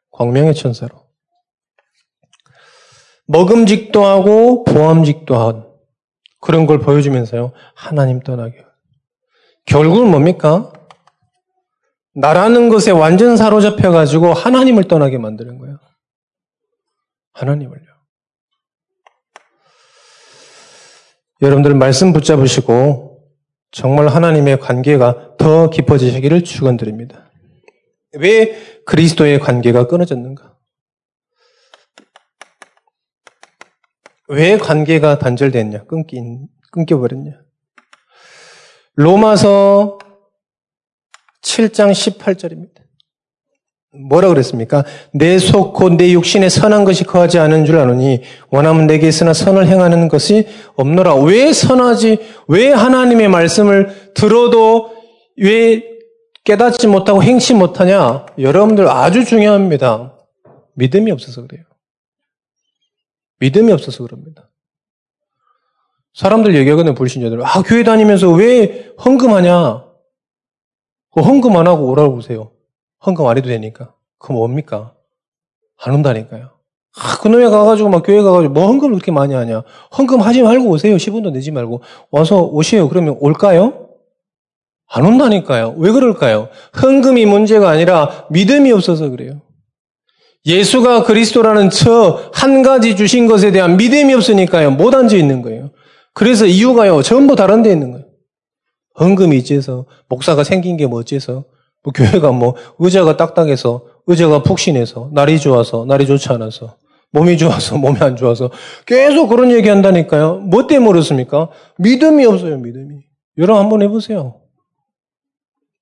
광명의 0.10 0.56
천사로. 0.56 1.06
먹음직도 3.28 4.04
하고 4.04 4.64
보암직도 4.64 5.36
한 5.38 5.70
그런 6.42 6.66
걸 6.66 6.80
보여주면서요. 6.80 7.54
하나님 7.76 8.22
떠나게. 8.22 8.66
결국은 9.66 10.10
뭡니까? 10.10 10.74
나라는 12.16 12.70
것에 12.70 12.90
완전 12.90 13.38
사로잡혀 13.38 13.92
가지고 13.92 14.34
하나님을 14.34 14.88
떠나게 14.88 15.20
만드는 15.20 15.60
거예요. 15.60 15.78
하나님을요. 17.34 17.86
여러분들 21.42 21.76
말씀 21.76 22.14
붙잡으시고 22.14 23.15
정말 23.76 24.08
하나님의 24.08 24.62
관계가 24.62 25.36
더 25.38 25.70
깊어지시기를 25.70 26.46
축원드립니다. 26.46 27.30
왜 28.14 28.56
그리스도의 28.86 29.38
관계가 29.38 29.88
끊어졌는가? 29.88 30.58
왜 34.30 34.58
관계가 34.58 35.20
단절됐냐? 35.20 35.88
끊긴 35.88 36.48
끊겨버렸냐? 36.72 37.34
로마서 38.96 40.00
7장 41.42 41.92
18절입니다. 41.92 42.85
뭐라 44.10 44.30
그랬습니까? 44.30 44.84
내 45.14 45.38
속 45.38 45.74
곧 45.80 45.96
내 45.98 46.12
육신에 46.12 46.50
선한 46.50 46.84
것이 46.86 47.04
거하지 47.04 47.40
않은 47.40 47.66
줄 47.66 47.78
아노니 47.78 48.22
원하면 48.50 48.88
내게 48.88 49.08
있으나 49.08 49.34
선을 49.34 49.68
행하는 49.68 50.08
것이 50.08 50.48
없노라. 50.76 51.16
왜 51.16 51.54
선하지? 51.54 52.20
왜 52.48 52.72
하나님의 52.72 53.28
말씀을 53.30 54.12
들어도 54.14 54.92
왜 55.38 55.84
깨닫지 56.44 56.88
못하고 56.88 57.24
행치 57.24 57.54
못하냐? 57.54 58.26
여러분들 58.38 58.88
아주 58.88 59.26
중요합니다. 59.26 60.16
믿음이 60.76 61.12
없어서 61.12 61.42
그래요. 61.48 61.64
믿음이 63.40 63.72
없어서 63.72 64.04
그럽니다. 64.04 64.50
사람들 66.14 66.56
얘기하거든, 66.56 66.94
불신자들. 66.96 67.46
아, 67.46 67.62
교회 67.64 67.84
다니면서 67.84 68.30
왜 68.32 68.92
헌금하냐? 69.04 69.84
그 71.12 71.22
헌금 71.22 71.56
안 71.58 71.68
하고 71.68 71.90
오라고 71.90 72.16
보세요. 72.16 72.52
헌금 73.06 73.26
안 73.28 73.38
해도 73.38 73.48
되니까. 73.50 73.94
그럼 74.20 74.38
뭡니까? 74.38 74.94
안 75.84 75.94
온다니까요. 75.96 76.52
아, 76.98 77.18
그놈에 77.22 77.50
가가지고 77.50 77.90
막 77.90 78.04
교회 78.04 78.22
가가지고 78.22 78.54
뭐 78.54 78.68
헌금을 78.68 78.94
그렇게 78.94 79.12
많이 79.12 79.34
하냐. 79.34 79.64
헌금 79.98 80.22
하지 80.22 80.42
말고 80.44 80.70
오세요. 80.70 80.96
10원도 80.96 81.32
내지 81.32 81.52
말고. 81.52 81.82
와서 82.12 82.42
오세요. 82.44 82.88
그러면 82.88 83.18
올까요? 83.20 83.90
안 84.88 85.06
온다니까요. 85.06 85.76
왜 85.78 85.92
그럴까요? 85.92 86.50
헌금이 86.82 87.26
문제가 87.26 87.70
아니라 87.70 88.28
믿음이 88.30 88.72
없어서 88.72 89.10
그래요. 89.10 89.42
예수가 90.46 91.04
그리스도라는 91.04 91.72
저 91.72 92.30
한 92.34 92.62
가지 92.62 92.96
주신 92.96 93.28
것에 93.28 93.52
대한 93.52 93.78
믿음이 93.78 94.14
없으니까요. 94.14 94.72
못 94.72 94.94
앉아 94.94 95.18
있는 95.18 95.42
거예요. 95.42 95.72
그래서 96.14 96.46
이유가요. 96.46 97.02
전부 97.02 97.36
다른 97.36 97.62
데 97.64 97.72
있는 97.72 97.92
거예요. 97.92 98.06
헌금이 99.00 99.40
어째서, 99.40 99.86
목사가 100.08 100.44
생긴 100.46 100.78
게 100.78 100.86
뭐 100.86 101.00
어째서, 101.00 101.44
뭐 101.86 101.94
교회가 101.94 102.32
뭐 102.32 102.56
의자가 102.80 103.16
딱딱해서, 103.16 103.86
의자가 104.08 104.42
푹신해서, 104.42 105.12
날이 105.14 105.40
좋아서, 105.40 105.86
날이 105.86 106.08
좋지 106.08 106.30
않아서, 106.30 106.78
몸이 107.12 107.38
좋아서, 107.38 107.78
몸이 107.78 108.00
안 108.00 108.16
좋아서, 108.16 108.50
계속 108.88 109.28
그런 109.28 109.52
얘기 109.52 109.70
한다니까요. 109.70 110.38
뭐 110.38 110.66
때문에 110.66 110.94
그렇습니까? 110.94 111.50
믿음이 111.78 112.26
없어요, 112.26 112.58
믿음이. 112.58 112.96
여러분 113.38 113.62
한번 113.62 113.82
해보세요. 113.84 114.42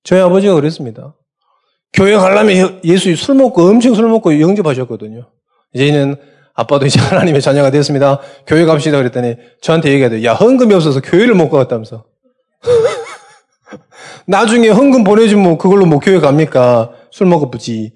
저희 0.02 0.20
아버지가 0.20 0.54
그랬습니다. 0.54 1.14
교회 1.94 2.14
가려면 2.16 2.80
예수 2.84 3.14
술 3.16 3.36
먹고 3.36 3.62
엄청 3.62 3.94
술 3.94 4.08
먹고 4.08 4.38
영접하셨거든요. 4.38 5.30
이제는 5.72 6.16
아빠도 6.52 6.84
이제 6.84 7.00
하나님의 7.00 7.40
자녀가 7.40 7.70
됐습니다. 7.70 8.20
교회 8.46 8.66
갑시다 8.66 8.98
그랬더니 8.98 9.36
저한테 9.62 9.92
얘기하더야 9.92 10.34
헌금이 10.34 10.74
없어서 10.74 11.00
교회를 11.00 11.34
못 11.34 11.48
가갔다면서. 11.48 12.04
나중에 14.26 14.68
헌금 14.68 15.04
보내주면 15.04 15.58
그걸로 15.58 15.86
뭐 15.86 15.98
교회 15.98 16.18
갑니까? 16.18 16.92
술 17.10 17.26
먹어 17.26 17.50
보지. 17.50 17.94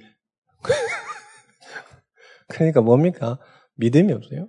그러니까 2.48 2.80
뭡니까? 2.80 3.38
믿음이 3.76 4.12
없어요. 4.12 4.48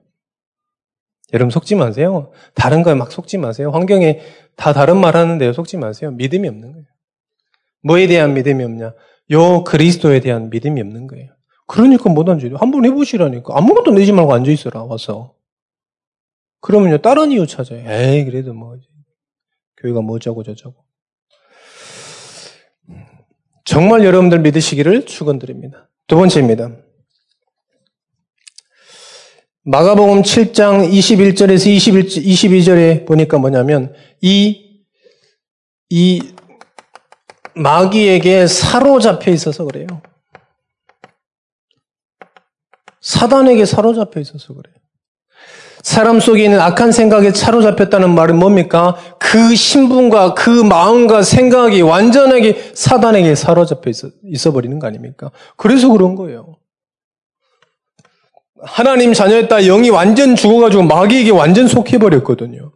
여러분 1.33 1.51
속지 1.51 1.75
마세요. 1.75 2.31
다른 2.55 2.81
거에 2.81 2.95
막 2.95 3.12
속지 3.12 3.38
마세요. 3.38 3.69
환경에 3.71 4.19
다 4.55 4.74
다른 4.74 5.00
말 5.00 5.15
하는데요. 5.15 5.53
속지 5.53 5.77
마세요. 5.77 6.12
믿음이 6.12 6.48
없는 6.48 6.71
거예요. 6.71 6.86
뭐에 7.83 8.07
대한 8.07 8.33
믿음이 8.33 8.63
없냐? 8.63 8.93
요 9.31 9.63
그리스도에 9.63 10.19
대한 10.19 10.50
믿음이 10.50 10.81
없는 10.81 11.07
거예요. 11.07 11.29
그러니까 11.67 12.09
못 12.09 12.27
앉아요. 12.27 12.57
한번 12.57 12.83
해보시라니까. 12.86 13.55
아무것도 13.55 13.91
내지 13.91 14.12
말고 14.12 14.33
앉아있어라, 14.33 14.83
와서. 14.86 15.36
그러면요, 16.62 16.98
다른 16.98 17.31
이유 17.31 17.45
찾아요. 17.45 17.88
에이, 17.88 18.25
그래도 18.25 18.53
뭐, 18.53 18.75
교회가 19.77 20.01
뭐 20.01 20.15
어쩌고 20.15 20.43
저쩌고. 20.43 20.88
정말 23.69 24.03
여러분들 24.03 24.39
믿으시기를 24.39 25.05
축원드립니다. 25.05 25.91
두 26.07 26.15
번째입니다. 26.15 26.71
마가복음 29.61 30.23
7장 30.23 30.91
21절에서 30.91 31.67
21, 31.67 32.03
22절에 32.05 33.05
보니까 33.05 33.38
뭐냐면 33.38 33.93
이, 34.21 34.82
이 35.91 36.34
마귀에게 37.53 38.47
사로잡혀 38.47 39.29
있어서 39.34 39.65
그래요. 39.65 39.86
사단에게 43.01 43.65
사로잡혀 43.65 44.19
있어서 44.19 44.55
그래요. 44.55 44.78
사람 45.89 46.19
속에 46.19 46.43
있는 46.43 46.60
악한 46.60 46.91
생각에 46.91 47.32
사로잡혔다는 47.32 48.13
말은 48.13 48.38
뭡니까? 48.38 48.95
그 49.17 49.56
신분과 49.56 50.36
그 50.36 50.47
마음과 50.52 51.23
생각이 51.23 51.82
완전하게 51.82 52.73
사단에게 52.75 53.34
사로잡혀 53.34 53.89
있어, 53.89 54.10
있어 54.32 54.52
버리는 54.52 54.78
거 54.78 54.86
아닙니까? 54.86 55.32
그래서 55.58 55.89
그런 55.89 56.13
거예요. 56.13 56.60
하나님 58.62 59.13
자녀였다 59.13 59.62
영이 59.62 59.89
완전 59.89 60.36
죽어가지고 60.36 60.84
마귀에게 60.84 61.32
완전 61.32 61.67
속해버렸거든요. 61.67 62.71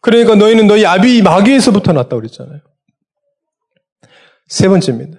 그러니까 0.00 0.34
너희는 0.34 0.66
너희 0.66 0.86
아비 0.86 1.20
마귀에서부터 1.20 1.92
났다 1.92 2.16
그랬잖아요. 2.16 2.60
세 4.48 4.68
번째입니다. 4.68 5.18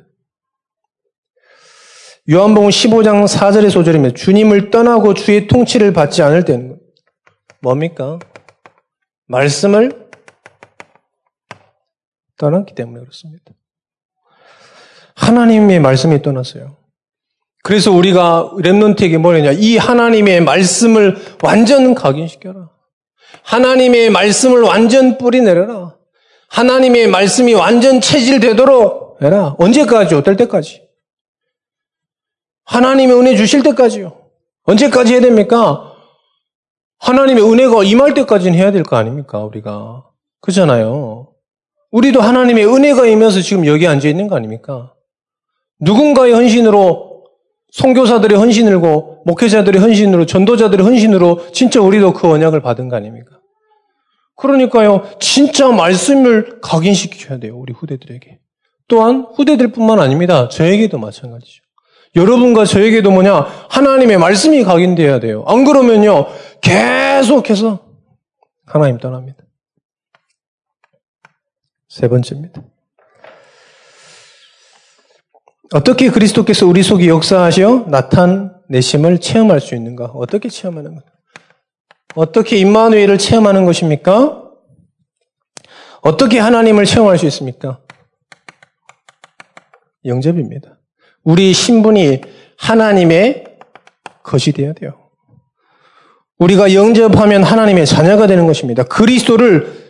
요한복음 2.31 2.69
15장 2.69 3.27
4절의 3.27 3.69
소절입니다. 3.69 4.15
주님을 4.15 4.71
떠나고 4.71 5.13
주의 5.13 5.47
통치를 5.47 5.93
받지 5.93 6.23
않을 6.23 6.43
때는 6.43 6.84
뭡니까? 7.65 8.19
말씀을 9.27 10.07
떠났기 12.37 12.75
때문에 12.75 12.99
그렇습니다. 12.99 13.53
하나님의 15.15 15.79
말씀이 15.79 16.21
떠났어요. 16.21 16.77
그래서 17.63 17.91
우리가 17.91 18.51
랩런트에게 18.57 19.17
뭐냐냐. 19.17 19.53
이 19.53 19.77
하나님의 19.77 20.41
말씀을 20.41 21.17
완전 21.41 21.95
각인시켜라. 21.95 22.69
하나님의 23.43 24.11
말씀을 24.11 24.61
완전 24.61 25.17
뿌리내려라. 25.17 25.97
하나님의 26.49 27.07
말씀이 27.07 27.55
완전 27.55 27.99
체질되도록 27.99 29.23
해라. 29.23 29.55
언제까지? 29.57 30.13
어떨 30.13 30.35
때까지? 30.35 30.83
하나님의 32.65 33.17
은혜 33.17 33.35
주실 33.35 33.63
때까지요. 33.63 34.29
언제까지 34.65 35.13
해야 35.13 35.21
됩니까? 35.21 35.94
하나님의 36.99 37.43
은혜가 37.43 37.83
임할 37.83 38.13
때까지는 38.13 38.57
해야 38.57 38.71
될 38.71 38.83
거 38.83 38.95
아닙니까, 38.95 39.43
우리가. 39.43 40.05
그잖아요. 40.41 41.29
우리도 41.91 42.21
하나님의 42.21 42.65
은혜가 42.65 43.05
임해서 43.07 43.41
지금 43.41 43.65
여기 43.65 43.87
앉아 43.87 44.07
있는 44.07 44.27
거 44.27 44.35
아닙니까? 44.35 44.93
누군가의 45.79 46.33
헌신으로, 46.33 47.23
성교사들의 47.71 48.37
헌신으로, 48.37 49.21
목회자들의 49.25 49.81
헌신으로, 49.81 50.25
전도자들의 50.25 50.85
헌신으로 50.85 51.51
진짜 51.51 51.81
우리도 51.81 52.13
그 52.13 52.29
언약을 52.29 52.61
받은 52.61 52.89
거 52.89 52.95
아닙니까? 52.95 53.39
그러니까요, 54.37 55.03
진짜 55.19 55.69
말씀을 55.69 56.59
각인시켜야 56.61 57.39
돼요, 57.39 57.57
우리 57.57 57.73
후대들에게. 57.73 58.39
또한 58.87 59.27
후대들뿐만 59.35 59.99
아닙니다. 59.99 60.47
저에게도 60.49 60.97
마찬가지죠. 60.99 61.63
여러분과 62.15 62.65
저에게도 62.65 63.11
뭐냐? 63.11 63.45
하나님의 63.69 64.17
말씀이 64.17 64.63
각인되어야 64.63 65.19
돼요. 65.19 65.43
안 65.47 65.65
그러면요, 65.65 66.27
계속해서 66.65 67.85
하나님 68.65 68.97
떠납니다. 68.97 69.43
세 71.87 72.07
번째입니다. 72.07 72.61
어떻게 75.73 76.09
그리스도께서 76.09 76.65
우리 76.65 76.83
속에 76.83 77.07
역사하시어 77.07 77.85
나타내심을 77.87 79.19
체험할 79.19 79.61
수 79.61 79.75
있는가? 79.75 80.05
어떻게 80.05 80.49
체험하는 80.49 80.95
가 80.95 81.03
어떻게 82.15 82.57
임마누엘을 82.57 83.17
체험하는 83.17 83.65
것입니까? 83.65 84.43
어떻게 86.01 86.39
하나님을 86.39 86.85
체험할 86.85 87.17
수 87.17 87.25
있습니까? 87.27 87.81
영접입니다. 90.05 90.79
우리 91.23 91.53
신분이 91.53 92.21
하나님의 92.57 93.57
것이 94.23 94.51
되어야 94.51 94.73
돼요. 94.73 95.04
우리가 96.37 96.73
영접하면 96.73 97.43
하나님의 97.43 97.85
자녀가 97.85 98.27
되는 98.27 98.45
것입니다. 98.45 98.83
그리스도를 98.83 99.85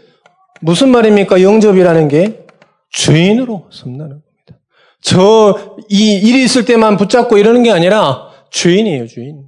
무슨 0.62 0.90
말입니까? 0.90 1.42
영접이라는 1.42 2.08
게 2.08 2.46
주인으로 2.90 3.70
섬나는 3.72 4.22
겁니다. 4.22 4.60
저, 5.02 5.78
이 5.90 6.14
일이 6.18 6.44
있을 6.44 6.66
때만 6.66 6.98
붙잡고 6.98 7.38
이러는 7.38 7.64
게 7.64 7.72
아니라 7.72 8.30
주인이에요, 8.52 9.08
주인. 9.08 9.46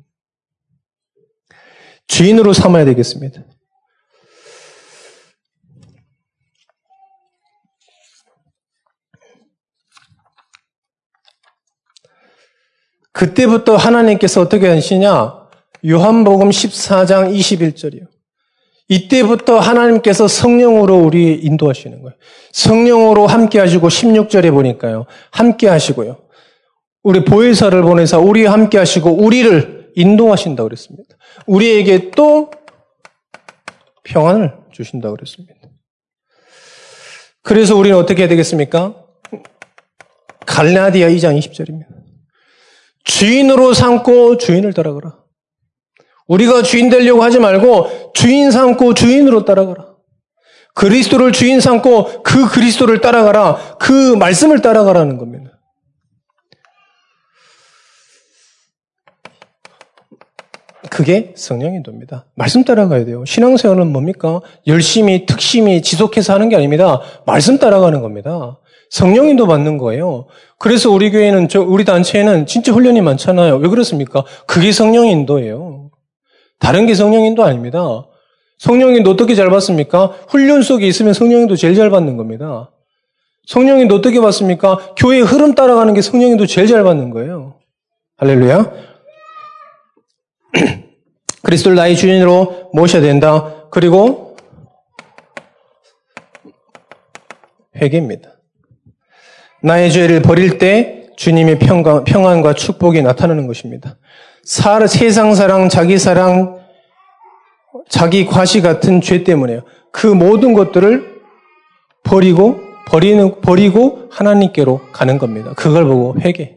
주인으로 2.07 2.53
삼아야 2.53 2.86
되겠습니다. 2.86 3.43
그때부터 13.12 13.75
하나님께서 13.75 14.41
어떻게 14.41 14.67
하시냐? 14.67 15.46
요한복음 15.86 16.50
14장 16.50 17.34
21절이요. 17.36 18.08
이때부터 18.90 19.60
하나님께서 19.60 20.28
성령으로 20.28 20.98
우리 20.98 21.34
인도하시는 21.34 22.02
거예요. 22.02 22.16
성령으로 22.54 23.28
함께 23.28 23.60
하시고 23.60 23.88
16절에 23.90 24.52
보니까요. 24.52 25.06
함께 25.32 25.68
하시고요. 25.68 26.18
우리 27.04 27.26
보혜사를 27.26 27.82
보내서 27.82 28.20
우리 28.20 28.46
함께 28.46 28.78
하시고 28.78 29.12
우리를 29.12 29.92
인도하신다고 29.96 30.70
그랬습니다. 30.70 31.16
우리에게 31.46 32.12
또 32.12 32.52
평안을 34.04 34.54
주신다고 34.72 35.16
그랬습니다. 35.16 35.54
그래서 37.44 37.76
우리는 37.76 37.98
어떻게 37.98 38.22
해야 38.24 38.30
되겠습니까? 38.30 38.96
갈라디아 40.46 41.10
2장 41.10 41.38
20절입니다. 41.38 41.88
주인으로 43.04 43.74
삼고 43.74 44.38
주인을 44.38 44.74
따라가라. 44.74 45.27
우리가 46.28 46.62
주인 46.62 46.90
되려고 46.90 47.24
하지 47.24 47.40
말고 47.40 48.12
주인 48.13 48.52
삼고 48.52 48.94
주인으로 48.94 49.46
따라가라. 49.46 49.88
그리스도를 50.74 51.32
주인 51.32 51.60
삼고 51.60 52.24
그 52.24 52.48
그리스도를 52.50 53.02
따라가라. 53.02 53.78
그 53.80 54.16
말씀을 54.16 54.62
따라가라는 54.62 55.18
겁니다. 55.18 55.52
그게 60.90 61.34
성령의 61.36 61.78
인도입니다. 61.78 62.26
말씀 62.36 62.63
따라가야 62.63 63.06
돼요. 63.06 63.26
신앙생활은 63.26 63.92
뭡니까? 63.92 64.42
열심히, 64.68 65.26
특심히, 65.26 65.82
지속해서 65.82 66.34
하는 66.34 66.50
게 66.50 66.56
아닙니다. 66.56 67.02
말씀 67.26 67.58
따라가는 67.58 68.02
겁니다. 68.02 68.60
성령 68.90 69.28
인도 69.28 69.48
받는 69.48 69.78
거예요. 69.78 70.28
그래서 70.60 70.90
우리 70.90 71.12
교회는, 71.12 71.50
저, 71.50 71.62
우리 71.62 71.86
단체에는 71.86 72.46
진짜 72.46 72.72
훈련이 72.72 73.02
많잖아요. 73.02 73.58
왜 73.58 73.68
그렇습니까? 73.68 74.24
그게 74.46 74.72
성령 74.72 75.06
인도예요. 75.06 75.87
다른 76.60 76.86
게 76.86 76.93
성령 76.93 77.24
인도 77.24 77.43
아닙니다. 77.43 78.08
성령 78.58 78.96
인도 78.96 79.12
어떻게 79.12 79.36
잘 79.36 79.50
받습니까? 79.50 80.08
훈련 80.28 80.62
속에 80.62 80.88
있으면 80.88 81.13
성령 81.13 81.41
인도 81.41 81.56
제일 81.56 81.76
잘 81.76 81.89
받는 81.89 82.17
겁니다. 82.17 82.72
성령 83.46 83.80
인도 83.80 83.96
어떻게 83.96 84.20
받습니까? 84.20 84.96
교회의 84.98 85.22
흐름 85.22 85.56
따라가는 85.56 85.93
게 85.93 86.02
성령 86.02 86.30
인도 86.32 86.46
제일 86.46 86.67
잘 86.67 86.84
받는 86.84 87.12
거예요. 87.12 87.60
할렐루야. 88.17 88.72
그리스도를 91.43 91.76
나의 91.76 91.96
주인으로 91.96 92.72
모셔야 92.74 93.02
된다. 93.02 93.67
그리고 93.70 94.36
회개입니다. 97.76 98.32
나의 99.62 99.91
죄를 99.91 100.22
버릴 100.22 100.58
때 100.58 101.10
주님의 101.15 101.60
평강, 101.60 102.04
평안과 102.04 102.54
축복이 102.54 103.02
나타나는 103.02 103.48
것입니다. 103.48 103.98
사, 104.47 104.88
세상 104.88 105.36
사랑, 105.36 105.67
자기 105.67 105.97
사랑, 105.97 106.57
자기 107.89 108.25
과시 108.25 108.62
같은 108.62 109.01
죄 109.01 109.25
때문에요. 109.25 109.63
그 109.91 110.07
모든 110.07 110.53
것들을 110.53 111.17
버리고 112.03 112.57
버리는 112.88 113.41
버리고 113.41 114.07
하나님께로 114.10 114.79
가는 114.93 115.17
겁니다. 115.17 115.53
그걸 115.57 115.83
보고 115.83 116.15
회개. 116.21 116.55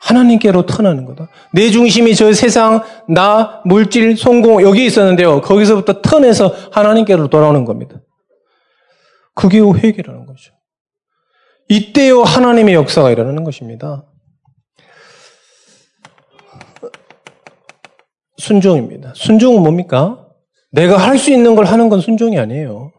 하나님께로 0.00 0.64
턴하는 0.64 1.04
거다. 1.04 1.28
내 1.52 1.68
중심이 1.68 2.14
저 2.14 2.32
세상, 2.32 2.82
나, 3.08 3.60
물질, 3.66 4.16
성공 4.16 4.62
여기 4.62 4.86
있었는데요. 4.86 5.42
거기서부터 5.42 6.00
턴해서 6.00 6.54
하나님께로 6.72 7.28
돌아오는 7.28 7.66
겁니다. 7.66 7.96
그게 9.34 9.60
회개라는 9.60 10.24
거죠. 10.24 10.54
이때요 11.68 12.22
하나님의 12.22 12.74
역사가 12.74 13.10
일어나는 13.10 13.44
것입니다. 13.44 14.06
순종입니다. 18.38 19.12
순종은 19.14 19.62
뭡니까? 19.62 20.26
내가 20.70 20.96
할 20.96 21.18
수 21.18 21.30
있는 21.30 21.54
걸 21.54 21.64
하는 21.64 21.88
건 21.88 22.00
순종이 22.00 22.38
아니에요. 22.38 22.92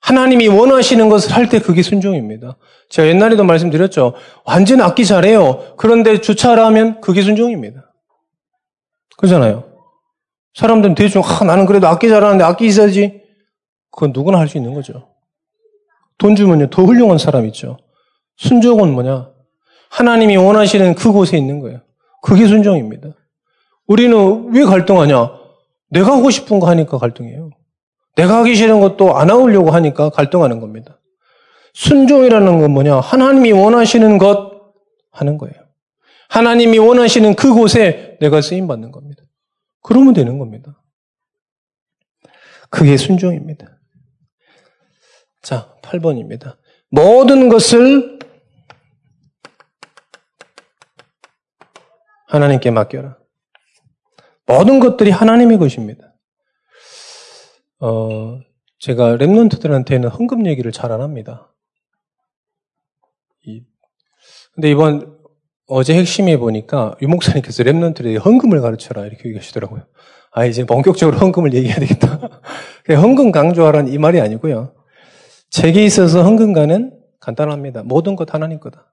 하나님이 0.00 0.48
원하시는 0.48 1.08
것을 1.08 1.32
할 1.32 1.48
때 1.48 1.58
그게 1.58 1.82
순종입니다. 1.82 2.56
제가 2.90 3.08
옛날에도 3.08 3.44
말씀드렸죠. 3.44 4.14
완전 4.44 4.80
악기 4.80 5.04
잘해요. 5.04 5.74
그런데 5.76 6.20
주차를 6.20 6.62
하면 6.64 7.00
그게 7.00 7.22
순종입니다. 7.22 7.92
그렇잖아요. 9.16 9.64
사람들은 10.54 10.94
대충, 10.94 11.22
아, 11.24 11.44
나는 11.44 11.66
그래도 11.66 11.86
악기 11.88 12.08
잘하는데 12.08 12.44
악기 12.44 12.66
있어야지. 12.66 13.20
그건 13.90 14.12
누구나 14.12 14.38
할 14.38 14.48
수 14.48 14.56
있는 14.58 14.74
거죠. 14.74 15.08
돈 16.18 16.34
주면요, 16.36 16.70
더 16.70 16.82
훌륭한 16.84 17.18
사람 17.18 17.44
있죠. 17.46 17.76
순종은 18.38 18.92
뭐냐? 18.92 19.30
하나님이 19.90 20.36
원하시는 20.36 20.94
그곳에 20.94 21.36
있는 21.36 21.60
거예요. 21.60 21.80
그게 22.22 22.46
순종입니다. 22.46 23.08
우리는 23.86 24.52
왜 24.52 24.64
갈등하냐? 24.64 25.30
내가 25.90 26.16
하고 26.16 26.30
싶은 26.30 26.58
거 26.58 26.68
하니까 26.68 26.98
갈등해요. 26.98 27.50
내가 28.16 28.38
하기 28.38 28.54
싫은 28.54 28.80
것도 28.80 29.16
안 29.16 29.30
하려고 29.30 29.70
하니까 29.70 30.10
갈등하는 30.10 30.60
겁니다. 30.60 31.00
순종이라는 31.74 32.60
건 32.60 32.70
뭐냐? 32.72 33.00
하나님이 33.00 33.52
원하시는 33.52 34.18
것 34.18 34.52
하는 35.12 35.38
거예요. 35.38 35.54
하나님이 36.28 36.78
원하시는 36.78 37.34
그곳에 37.34 38.16
내가 38.20 38.40
쓰임 38.40 38.66
받는 38.66 38.90
겁니다. 38.90 39.22
그러면 39.82 40.14
되는 40.14 40.38
겁니다. 40.38 40.82
그게 42.70 42.96
순종입니다. 42.96 43.78
자, 45.42 45.72
8번입니다. 45.82 46.56
모든 46.90 47.48
것을 47.48 48.18
하나님께 52.26 52.70
맡겨라. 52.70 53.16
모든 54.46 54.80
것들이 54.80 55.10
하나님의 55.10 55.58
것입니다. 55.58 56.14
어, 57.80 58.40
제가 58.78 59.16
랩런트들한테는 59.16 60.10
헌금 60.18 60.46
얘기를 60.46 60.72
잘 60.72 60.92
안 60.92 61.00
합니다. 61.00 61.52
이, 63.44 63.62
근데 64.54 64.70
이번 64.70 65.16
어제 65.66 65.94
핵심에 65.94 66.36
보니까 66.36 66.94
유목사님께서 67.02 67.64
랩런트들에게 67.64 68.24
헌금을 68.24 68.60
가르쳐라 68.60 69.06
이렇게 69.06 69.28
얘기하시더라고요. 69.28 69.84
아 70.32 70.44
이제 70.44 70.64
본격적으로 70.64 71.18
헌금을 71.18 71.54
얘기해야 71.54 71.78
되겠다. 71.80 72.20
헌금 72.88 73.32
강조하라는 73.32 73.92
이 73.92 73.98
말이 73.98 74.20
아니고요. 74.20 74.74
제게 75.50 75.84
있어서 75.84 76.22
헌금가는 76.22 76.92
간단합니다. 77.20 77.82
모든 77.82 78.14
것 78.14 78.32
하나님 78.32 78.60
거다. 78.60 78.92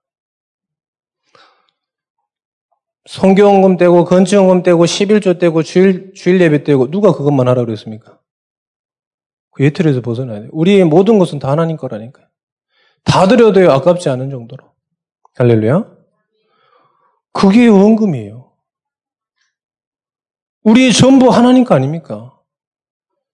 성교원금 3.06 3.78
떼고 3.78 4.06
건축원금 4.06 4.64
떼고 4.64 4.86
11조 4.86 5.40
떼고 5.40 5.62
주일 5.64 6.14
주일 6.14 6.40
예배 6.40 6.64
떼고 6.64 6.90
누가 6.90 7.12
그것만 7.12 7.48
하라고 7.48 7.66
그랬습니까? 7.66 8.20
그 9.52 9.64
예틀에서 9.66 10.02
벗어나야 10.02 10.40
돼요. 10.40 10.50
우리의 10.52 10.86
모든 10.86 11.20
것은 11.20 11.40
다 11.40 11.52
하나님 11.52 11.78
거라니까요. 11.78 12.26
다 13.04 13.28
드려도요, 13.28 13.70
아깝지 13.72 14.10
않은 14.10 14.30
정도로. 14.30 14.72
할렐루야. 15.36 15.86
그게 17.34 17.68
원금이에요. 17.68 18.52
우리의 20.64 20.94
전부 20.94 21.30
하나님 21.30 21.66
거 21.66 21.76
아닙니까? 21.76 22.40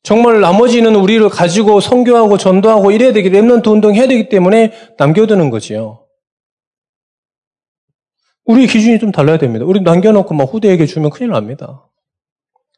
정말 0.02 0.42
나머지는 0.42 0.96
우리를 0.96 1.30
가지고 1.30 1.80
성교하고 1.80 2.38
전도하고 2.38 2.92
이래야 2.92 3.14
되기, 3.14 3.30
랩런트 3.30 3.68
운동 3.68 3.94
해야 3.94 4.08
되기 4.08 4.30
때문에 4.30 4.74
남겨두는 4.98 5.50
거지요. 5.52 6.06
우리 8.50 8.66
기준이 8.66 8.98
좀 8.98 9.12
달라야 9.12 9.38
됩니다. 9.38 9.64
우리 9.64 9.80
남겨놓고 9.82 10.34
막 10.34 10.52
후대에게 10.52 10.88
주면 10.88 11.12
큰일 11.12 11.30
납니다. 11.30 11.88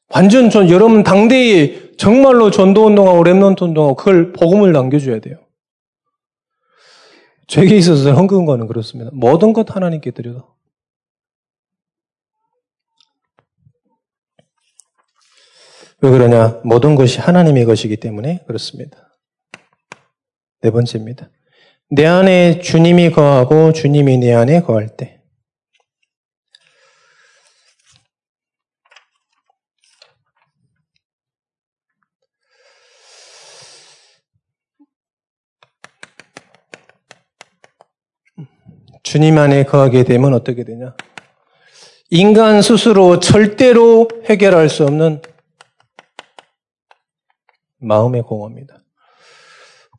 완전 0.10 0.50
전 0.50 0.70
여러분 0.70 1.02
당대에 1.02 1.96
정말로 1.96 2.52
전도 2.52 2.88
운동하고 2.88 3.24
랩런트 3.24 3.62
운동하고 3.62 3.96
그걸 3.96 4.34
복음을 4.34 4.74
남겨줘야 4.74 5.22
돼요. 5.22 5.38
죄에 7.48 7.68
있어서 7.78 8.12
헌금 8.12 8.46
거는 8.46 8.68
그렇습니다. 8.68 9.12
모든 9.14 9.54
것 9.54 9.74
하나님께 9.74 10.12
드려도. 10.12 10.44
왜 16.02 16.10
그러냐? 16.10 16.60
모든 16.66 16.96
것이 16.96 17.22
하나님의 17.22 17.64
것이기 17.64 17.96
때문에 17.96 18.44
그렇습니다. 18.46 19.18
네 20.60 20.70
번째입니다. 20.70 21.30
내 21.92 22.06
안에 22.06 22.60
주님이 22.60 23.12
거하고 23.12 23.72
주님이 23.72 24.18
내 24.18 24.34
안에 24.34 24.64
거할 24.64 24.98
때. 24.98 25.21
주님 39.12 39.38
안에 39.38 39.66
거하게 39.66 40.06
되면 40.06 40.34
어떻게 40.34 40.64
되냐? 40.64 40.96
인간 42.12 42.62
스스로 42.62 43.20
절대로 43.20 44.08
해결할 44.30 44.70
수 44.70 44.86
없는 44.86 45.22
마음의 47.80 48.22
공허입니다. 48.22 48.78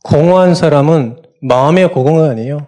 공허한 0.02 0.54
사람은 0.54 1.20
마음의 1.42 1.92
공허가 1.92 2.30
아니에요. 2.30 2.66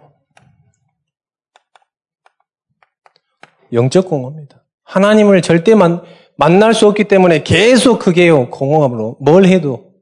영적 3.73 4.07
공허입니다. 4.07 4.63
하나님을 4.83 5.41
절대 5.41 5.73
만, 5.73 6.03
만날 6.37 6.75
수 6.75 6.87
없기 6.87 7.05
때문에 7.05 7.41
계속 7.41 7.97
그게요, 7.97 8.51
공허함으로. 8.51 9.17
뭘 9.19 9.45
해도. 9.45 9.93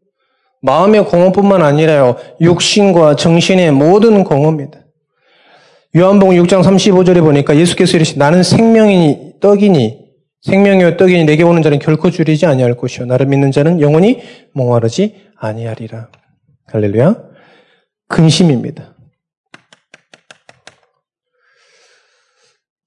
마음의 0.59 1.05
공허뿐만 1.05 1.61
아니라요, 1.61 2.17
육신과 2.41 3.15
정신의 3.15 3.71
모든 3.71 4.25
공허입니다. 4.25 4.82
요한복음 5.95 6.35
6장 6.37 6.63
35절에 6.63 7.21
보니까 7.21 7.55
예수께서 7.55 7.97
이르시 7.97 8.17
나는 8.17 8.41
생명이니 8.41 9.35
떡이니 9.39 10.03
생명이요 10.41 10.97
떡이니 10.97 11.25
내게 11.25 11.43
오는 11.43 11.61
자는 11.61 11.77
결코 11.77 12.09
줄이지 12.09 12.47
아니할 12.47 12.75
것이요 12.75 13.05
나를 13.05 13.27
믿는 13.27 13.51
자는 13.51 13.79
영원히 13.79 14.21
몽하르지 14.53 15.29
아니하리라. 15.37 16.09
할렐루야. 16.65 17.15
근심입니다. 18.07 18.95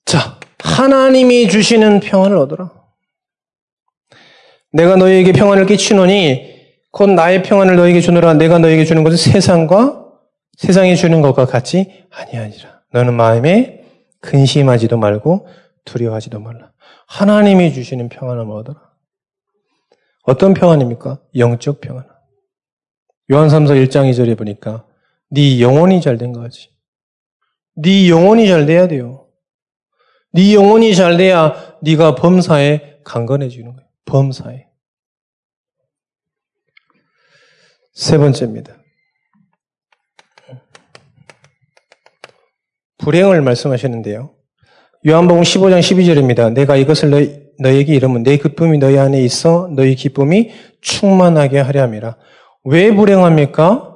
자, 0.04 0.40
하나님이 0.58 1.48
주시는 1.48 2.00
평안을 2.00 2.36
얻어라. 2.36 2.72
내가 4.72 4.96
너희에게 4.96 5.32
평안을 5.32 5.66
끼치노니 5.66 6.56
곧 6.90 7.10
나의 7.10 7.44
평안을 7.44 7.76
너희에게 7.76 8.00
주노라 8.00 8.34
내가 8.34 8.58
너희에게 8.58 8.84
주는 8.84 9.04
것은 9.04 9.16
세상과 9.16 10.04
세상이 10.58 10.96
주는 10.96 11.20
것과 11.22 11.46
같이 11.46 12.04
아니하니라. 12.10 12.75
너는 12.92 13.14
마음에 13.14 13.84
근심하지도 14.20 14.96
말고 14.98 15.48
두려워하지도 15.84 16.40
말라. 16.40 16.72
하나님이 17.06 17.72
주시는 17.72 18.08
평안을 18.08 18.50
얻어라. 18.50 18.80
어떤 20.22 20.54
평안입니까? 20.54 21.20
영적 21.36 21.80
평안. 21.80 22.06
요한 23.30 23.48
3서 23.48 23.70
1장 23.86 24.10
2절에 24.10 24.36
보니까 24.36 24.86
네 25.30 25.60
영혼이 25.60 26.00
잘 26.00 26.18
된 26.18 26.32
거지. 26.32 26.70
네 27.74 28.08
영혼이 28.08 28.48
잘 28.48 28.66
돼야 28.66 28.88
돼요. 28.88 29.28
네 30.32 30.54
영혼이 30.54 30.94
잘 30.94 31.16
돼야 31.16 31.76
네가 31.82 32.14
범사에 32.16 33.00
강건해지는 33.04 33.74
거예요. 33.76 33.88
범사에. 34.04 34.66
세 37.92 38.18
번째입니다. 38.18 38.76
불행을 42.98 43.42
말씀하시는데요. 43.42 44.34
요한복음 45.06 45.42
15장 45.42 45.80
12절입니다. 45.80 46.52
내가 46.52 46.76
이것을 46.76 47.10
너희, 47.10 47.46
너에게 47.58 47.94
이르면 47.94 48.22
내 48.22 48.36
기쁨이 48.36 48.78
너희 48.78 48.98
안에 48.98 49.22
있어 49.22 49.68
너희 49.74 49.94
기쁨이 49.94 50.50
충만하게 50.80 51.60
하려 51.60 51.82
함이라. 51.82 52.16
왜 52.64 52.94
불행합니까? 52.94 53.94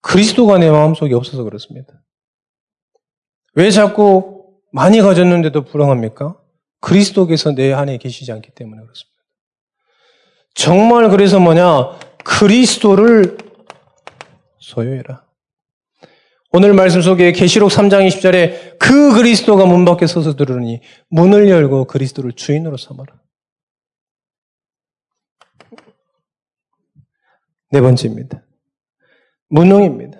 그리스도가 0.00 0.58
내 0.58 0.70
마음속에 0.70 1.14
없어서 1.14 1.44
그렇습니다. 1.44 1.92
왜 3.54 3.70
자꾸 3.70 4.46
많이 4.72 5.00
가졌는데도 5.00 5.64
불행합니까? 5.64 6.40
그리스도께서 6.80 7.52
내 7.52 7.72
안에 7.72 7.98
계시지 7.98 8.32
않기 8.32 8.52
때문에 8.52 8.80
그렇습니다. 8.82 9.18
정말 10.54 11.10
그래서 11.10 11.38
뭐냐? 11.38 11.98
그리스도를 12.24 13.36
소유해라. 14.58 15.27
오늘 16.50 16.72
말씀 16.72 17.02
속에 17.02 17.32
계시록 17.32 17.70
3장 17.70 18.06
20절에 18.08 18.78
그 18.78 19.12
그리스도가 19.14 19.66
문 19.66 19.84
밖에 19.84 20.06
서서 20.06 20.34
들으니 20.34 20.80
문을 21.10 21.50
열고 21.50 21.84
그리스도를 21.84 22.32
주인으로 22.32 22.78
삼아라. 22.78 23.12
네 27.70 27.80
번째입니다. 27.82 28.42
무능입니다. 29.50 30.18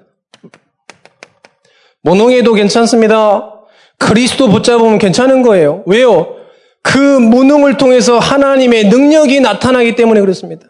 무능해도 2.03 2.53
괜찮습니다. 2.53 3.55
그리스도 3.97 4.49
붙잡으면 4.49 4.99
괜찮은 4.99 5.43
거예요. 5.43 5.83
왜요? 5.87 6.37
그 6.83 6.99
무능을 6.99 7.79
통해서 7.79 8.19
하나님의 8.19 8.89
능력이 8.89 9.41
나타나기 9.41 9.95
때문에 9.95 10.21
그렇습니다. 10.21 10.67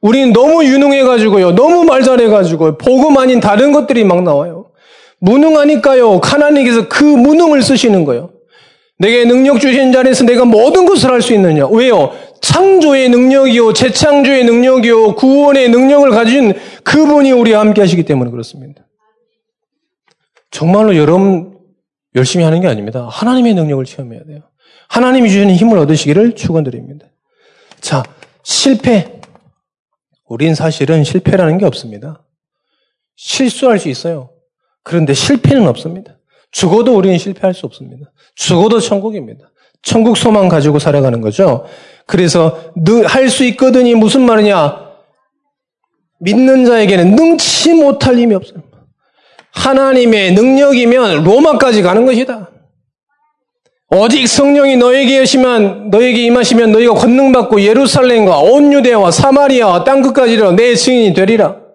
우리는 0.00 0.32
너무 0.32 0.64
유능해가지고요. 0.64 1.54
너무 1.54 1.84
말 1.84 2.02
잘해가지고 2.02 2.78
복음 2.78 3.18
아닌 3.18 3.40
다른 3.40 3.72
것들이 3.72 4.04
막 4.04 4.22
나와요. 4.22 4.55
무능하니까요. 5.20 6.20
하나님께서 6.22 6.88
그 6.88 7.04
무능을 7.04 7.62
쓰시는 7.62 8.04
거예요. 8.04 8.32
내게 8.98 9.24
능력 9.24 9.60
주신 9.60 9.92
자리에서 9.92 10.24
내가 10.24 10.44
모든 10.44 10.86
것을 10.86 11.10
할 11.10 11.20
수 11.20 11.34
있느냐? 11.34 11.66
왜요? 11.66 12.12
창조의 12.40 13.08
능력이요, 13.10 13.72
재창조의 13.72 14.44
능력이요, 14.44 15.16
구원의 15.16 15.68
능력을 15.70 16.10
가진 16.10 16.54
그분이 16.84 17.32
우리와 17.32 17.60
함께 17.60 17.80
하시기 17.80 18.04
때문에 18.04 18.30
그렇습니다. 18.30 18.86
정말로 20.50 20.96
여러분 20.96 21.58
열심히 22.14 22.44
하는 22.44 22.60
게 22.60 22.68
아닙니다. 22.68 23.08
하나님의 23.10 23.54
능력을 23.54 23.84
체험해야 23.84 24.24
돼요. 24.24 24.40
하나님이 24.88 25.28
주시는 25.28 25.54
힘을 25.54 25.78
얻으시기를 25.78 26.34
축원드립니다. 26.34 27.06
자, 27.80 28.02
실패. 28.42 29.20
우린 30.26 30.54
사실은 30.54 31.04
실패라는 31.04 31.58
게 31.58 31.66
없습니다. 31.66 32.24
실수할 33.16 33.78
수 33.78 33.88
있어요. 33.88 34.30
그런데 34.86 35.14
실패는 35.14 35.66
없습니다. 35.66 36.16
죽어도 36.52 36.96
우리는 36.96 37.18
실패할 37.18 37.54
수 37.54 37.66
없습니다. 37.66 38.12
죽어도 38.36 38.78
천국입니다. 38.78 39.50
천국 39.82 40.16
소망 40.16 40.48
가지고 40.48 40.78
살아가는 40.78 41.20
거죠. 41.20 41.64
그래서 42.06 42.56
할 43.04 43.28
수 43.28 43.44
있거든이 43.46 43.96
무슨 43.96 44.22
말이냐? 44.22 44.86
믿는 46.20 46.64
자에게는 46.66 47.16
능치 47.16 47.74
못할 47.74 48.16
힘이 48.16 48.36
없어요. 48.36 48.62
하나님의 49.52 50.34
능력이면 50.34 51.24
로마까지 51.24 51.82
가는 51.82 52.06
것이다. 52.06 52.50
오직 53.90 54.28
성령이 54.28 54.76
너에게 54.76 55.18
하시면 55.18 55.90
너에게 55.90 56.22
임하시면 56.26 56.70
너희가 56.70 56.94
권능 56.94 57.32
받고 57.32 57.60
예루살렘과 57.60 58.38
온 58.38 58.72
유대와 58.72 59.10
사마리아와 59.10 59.82
땅 59.82 60.00
끝까지로 60.02 60.52
내 60.52 60.76
증인이 60.76 61.12
되리라. 61.12 61.65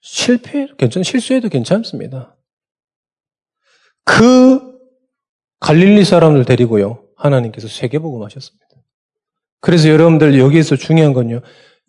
실패해도 0.00 0.76
괜찮, 0.76 1.02
실수해도 1.02 1.48
괜찮습니다. 1.48 2.36
그 4.04 4.78
갈릴리 5.60 6.04
사람들 6.04 6.44
데리고요. 6.44 7.04
하나님께서 7.16 7.68
세계복음 7.68 8.22
하셨습니다. 8.24 8.66
그래서 9.60 9.88
여러분들 9.88 10.38
여기에서 10.38 10.76
중요한 10.76 11.12
건요. 11.12 11.42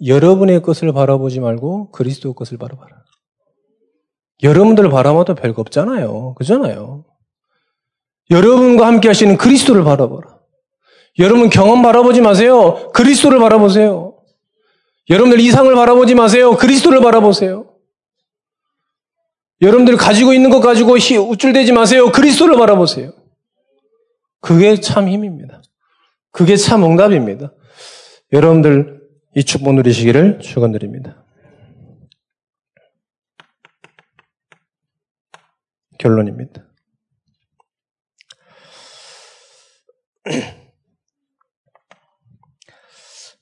여러분의 0.06 0.62
것을 0.62 0.92
바라보지 0.92 1.40
말고 1.40 1.92
그리스도 1.92 2.34
것을 2.34 2.58
바라봐라. 2.58 3.02
여러분들 4.44 4.90
바라봐도 4.90 5.36
별거 5.36 5.62
없잖아요. 5.62 6.34
그잖아요. 6.36 7.06
여러분과 8.30 8.88
함께 8.88 9.08
하시는 9.08 9.38
그리스도를 9.38 9.84
바라봐라. 9.84 10.40
여러분 11.20 11.50
경험 11.50 11.82
바라보지 11.82 12.22
마세요. 12.22 12.92
그리스도를 12.94 13.40
바라보세요. 13.40 14.18
여러분들 15.10 15.40
이상을 15.40 15.74
바라보지 15.74 16.16
마세요. 16.16 16.56
그리스도를 16.56 17.02
바라보세요. 17.02 17.71
여러분들이 19.62 19.96
가지고 19.96 20.34
있는 20.34 20.50
것 20.50 20.60
가지고 20.60 20.94
우쭐대지 20.94 21.72
마세요. 21.72 22.12
그리스도를 22.12 22.58
바라보세요. 22.58 23.14
그게 24.40 24.80
참 24.80 25.08
힘입니다. 25.08 25.62
그게 26.32 26.56
참 26.56 26.84
응답입니다. 26.84 27.54
여러분들 28.34 29.02
이 29.36 29.44
축복 29.44 29.76
누리시기를 29.76 30.40
축원드립니다. 30.40 31.24
결론입니다. 36.00 36.66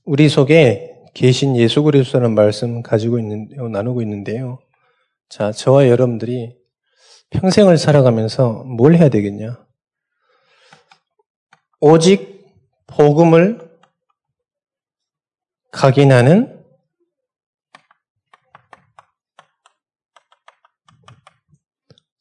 우리 0.03 0.27
속에 0.27 0.95
계신 1.13 1.55
예수 1.55 1.83
그리스도라는 1.83 2.35
말씀 2.35 2.81
가지고 2.81 3.19
있는 3.19 3.47
나누고 3.71 4.01
있는데요. 4.01 4.59
자, 5.29 5.51
저와 5.51 5.87
여러분들이 5.87 6.57
평생을 7.29 7.77
살아가면서 7.77 8.63
뭘 8.63 8.95
해야 8.95 9.09
되겠냐? 9.09 9.63
오직 11.79 12.47
복음을 12.87 13.69
각인하는 15.71 16.65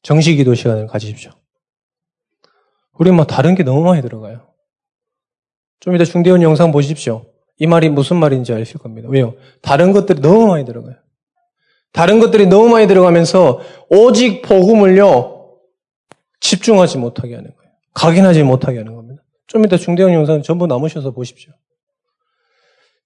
정식 0.03 0.37
기도 0.37 0.55
시간을 0.55 0.87
가지십시오. 0.87 1.33
우리 2.93 3.11
뭐 3.11 3.25
다른 3.25 3.55
게 3.55 3.63
너무 3.63 3.85
많이 3.85 4.03
들어가요. 4.03 4.53
좀 5.81 5.95
이따 5.95 6.05
중대원 6.05 6.43
영상 6.43 6.73
보십시오. 6.73 7.33
이 7.57 7.67
말이 7.67 7.89
무슨 7.89 8.19
말인지 8.19 8.53
아실 8.53 8.79
겁니다. 8.79 9.09
왜요? 9.11 9.35
다른 9.63 9.93
것들이 9.93 10.21
너무 10.21 10.47
많이 10.49 10.65
들어가요. 10.67 10.97
다른 11.93 12.21
것들이 12.21 12.47
너무 12.47 12.69
많이 12.69 12.87
들어가면서 12.87 13.61
오직 13.89 14.43
복음을요, 14.43 15.59
집중하지 16.41 16.99
못하게 16.99 17.35
하는 17.35 17.55
거예요. 17.55 17.73
각인하지 17.95 18.43
못하게 18.43 18.79
하는 18.79 18.95
겁니다. 18.95 19.23
좀 19.47 19.65
이따 19.65 19.77
중대형 19.77 20.13
영상 20.13 20.43
전부 20.43 20.67
남으셔서 20.67 21.11
보십시오. 21.13 21.53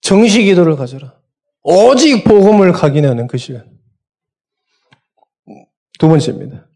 정식 0.01 0.43
기도를 0.43 0.77
가져라. 0.77 1.15
오직 1.63 2.25
복음을 2.25 2.73
각인하는 2.73 3.29
그 3.29 3.39
시간. 3.39 3.71
두 5.99 6.09
번째입니다. 6.09 6.67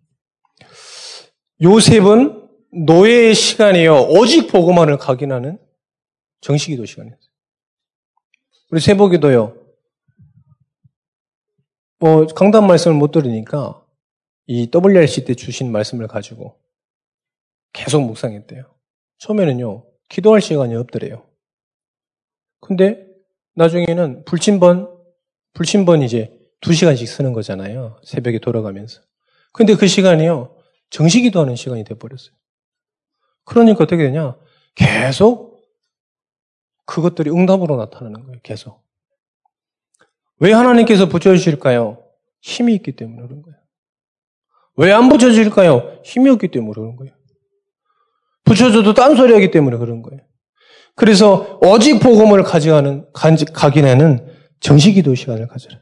요셉은 1.63 2.49
노예의 2.87 3.35
시간이요. 3.35 4.09
오직 4.11 4.49
보고만을 4.49 4.99
각인하는 4.99 5.59
정식 6.41 6.69
기도 6.69 6.85
시간이었어요. 6.85 7.27
우리 8.71 8.81
세보기도요. 8.81 9.66
뭐 12.07 12.25
강단 12.25 12.69
말씀을 12.69 12.97
못 12.97 13.11
들으니까 13.11 13.85
이 14.47 14.71
WRC 14.73 15.25
때 15.25 15.35
주신 15.35 15.73
말씀을 15.73 16.07
가지고 16.07 16.57
계속 17.73 18.03
묵상했대요. 18.03 18.63
처음에는요. 19.19 19.85
기도할 20.09 20.41
시간이 20.41 20.77
없더래요. 20.77 21.27
근데 22.61 23.09
나중에는 23.57 24.25
불침번 24.25 24.97
불침번 25.53 26.03
이제 26.03 26.39
두 26.61 26.75
시간씩 26.75 27.09
쓰는 27.09 27.33
거잖아요. 27.33 27.99
새벽에 28.05 28.39
돌아가면서. 28.39 29.03
근데 29.53 29.75
그 29.75 29.89
시간이요. 29.89 30.57
정시 30.91 31.23
기도하는 31.23 31.57
시간이 31.57 31.83
돼버렸어요. 31.83 32.37
그러니까 33.45 33.83
어떻게 33.83 34.05
되냐? 34.05 34.39
계속 34.77 35.67
그것들이 36.85 37.31
응답으로 37.31 37.75
나타나는 37.77 38.27
거예요. 38.27 38.39
계속. 38.45 38.86
왜 40.39 40.53
하나님께서 40.53 41.09
붙여주실까요? 41.09 42.03
힘이 42.43 42.75
있기 42.75 42.93
때문에 42.93 43.23
그런 43.27 43.43
거예요. 43.43 43.57
왜 44.77 44.93
안 44.93 45.09
붙여주실까요? 45.09 46.01
힘이 46.05 46.31
없기 46.31 46.49
때문에 46.49 46.73
그런 46.75 46.97
거예요. 46.97 47.15
붙여줘도 48.45 48.95
딴소리 48.95 49.33
하기 49.33 49.51
때문에 49.51 49.77
그런 49.79 50.03
거예요. 50.03 50.23
그래서 50.95 51.59
오직 51.63 51.99
복음을 51.99 52.43
가져가는, 52.43 53.07
가기에는 53.13 54.33
정식 54.61 54.93
기도 54.93 55.15
시간을 55.15 55.49
가져라. 55.49 55.81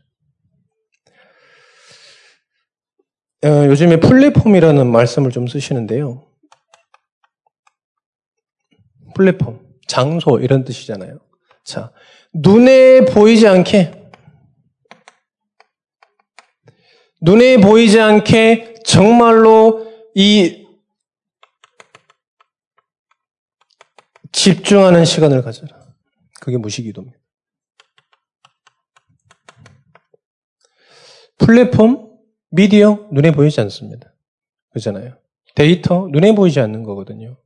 어, 3.45 3.67
요즘에 3.67 4.01
플랫폼이라는 4.01 4.91
말씀을 4.91 5.31
좀 5.31 5.47
쓰시는데요. 5.47 6.27
플랫폼, 9.15 9.61
장소 9.87 10.41
이런 10.41 10.65
뜻이잖아요. 10.65 11.19
자, 11.65 11.93
눈에 12.33 13.05
보이지 13.05 13.47
않게 13.47 13.94
눈에 17.25 17.57
보이지 17.57 17.99
않게 17.99 18.83
정말로 18.85 19.91
이 20.15 20.67
집중하는 24.31 25.07
시간을 25.07 25.43
가져라. 25.43 25.75
그게 26.41 26.59
무시기도입니다. 26.59 27.19
플랫폼, 31.39 32.11
미디어 32.51 33.09
눈에 33.11 33.33
보이지 33.33 33.59
않습니다. 33.63 34.13
그렇잖아요. 34.71 35.17
데이터 35.55 36.09
눈에 36.11 36.35
보이지 36.35 36.61
않는 36.61 36.83
거거든요. 36.83 37.39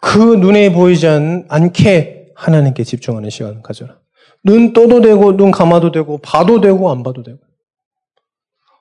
그 0.00 0.18
눈에 0.18 0.72
보이지 0.72 1.08
않, 1.08 1.44
않게 1.48 2.32
하나님께 2.36 2.84
집중하는 2.84 3.30
시간을 3.30 3.62
가져라. 3.62 4.00
눈 4.44 4.72
떠도 4.72 5.00
되고 5.00 5.36
눈 5.36 5.50
감아도 5.50 5.90
되고 5.90 6.18
봐도 6.18 6.60
되고 6.60 6.90
안 6.92 7.02
봐도 7.02 7.24
되고. 7.24 7.45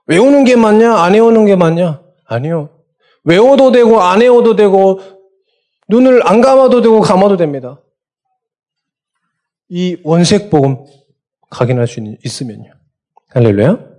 외우는 0.08 0.44
게 0.44 0.56
맞냐? 0.56 0.96
안 0.96 1.14
외우는 1.14 1.46
게 1.46 1.56
맞냐? 1.56 2.02
아니요. 2.26 2.70
외워도 3.24 3.72
되고 3.72 4.02
안 4.02 4.22
외워도 4.22 4.56
되고 4.56 5.00
눈을 5.88 6.28
안 6.28 6.42
감아도 6.42 6.82
되고 6.82 7.02
감아도 7.02 7.38
됩니다. 7.38 7.82
이 9.70 9.98
원색 10.04 10.50
복음 10.50 10.86
각인할 11.50 11.88
수 11.88 12.00
있으면요. 12.24 12.74
할렐루야. 13.30 13.96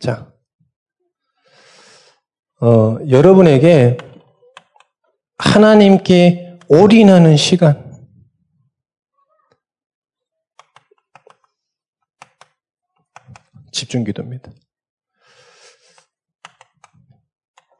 자, 0.00 0.30
어, 2.60 2.98
여러분에게 3.08 3.96
하나님께 5.38 6.58
올인하는 6.68 7.36
시간, 7.36 7.85
집중 13.76 14.04
기도입니다. 14.04 14.50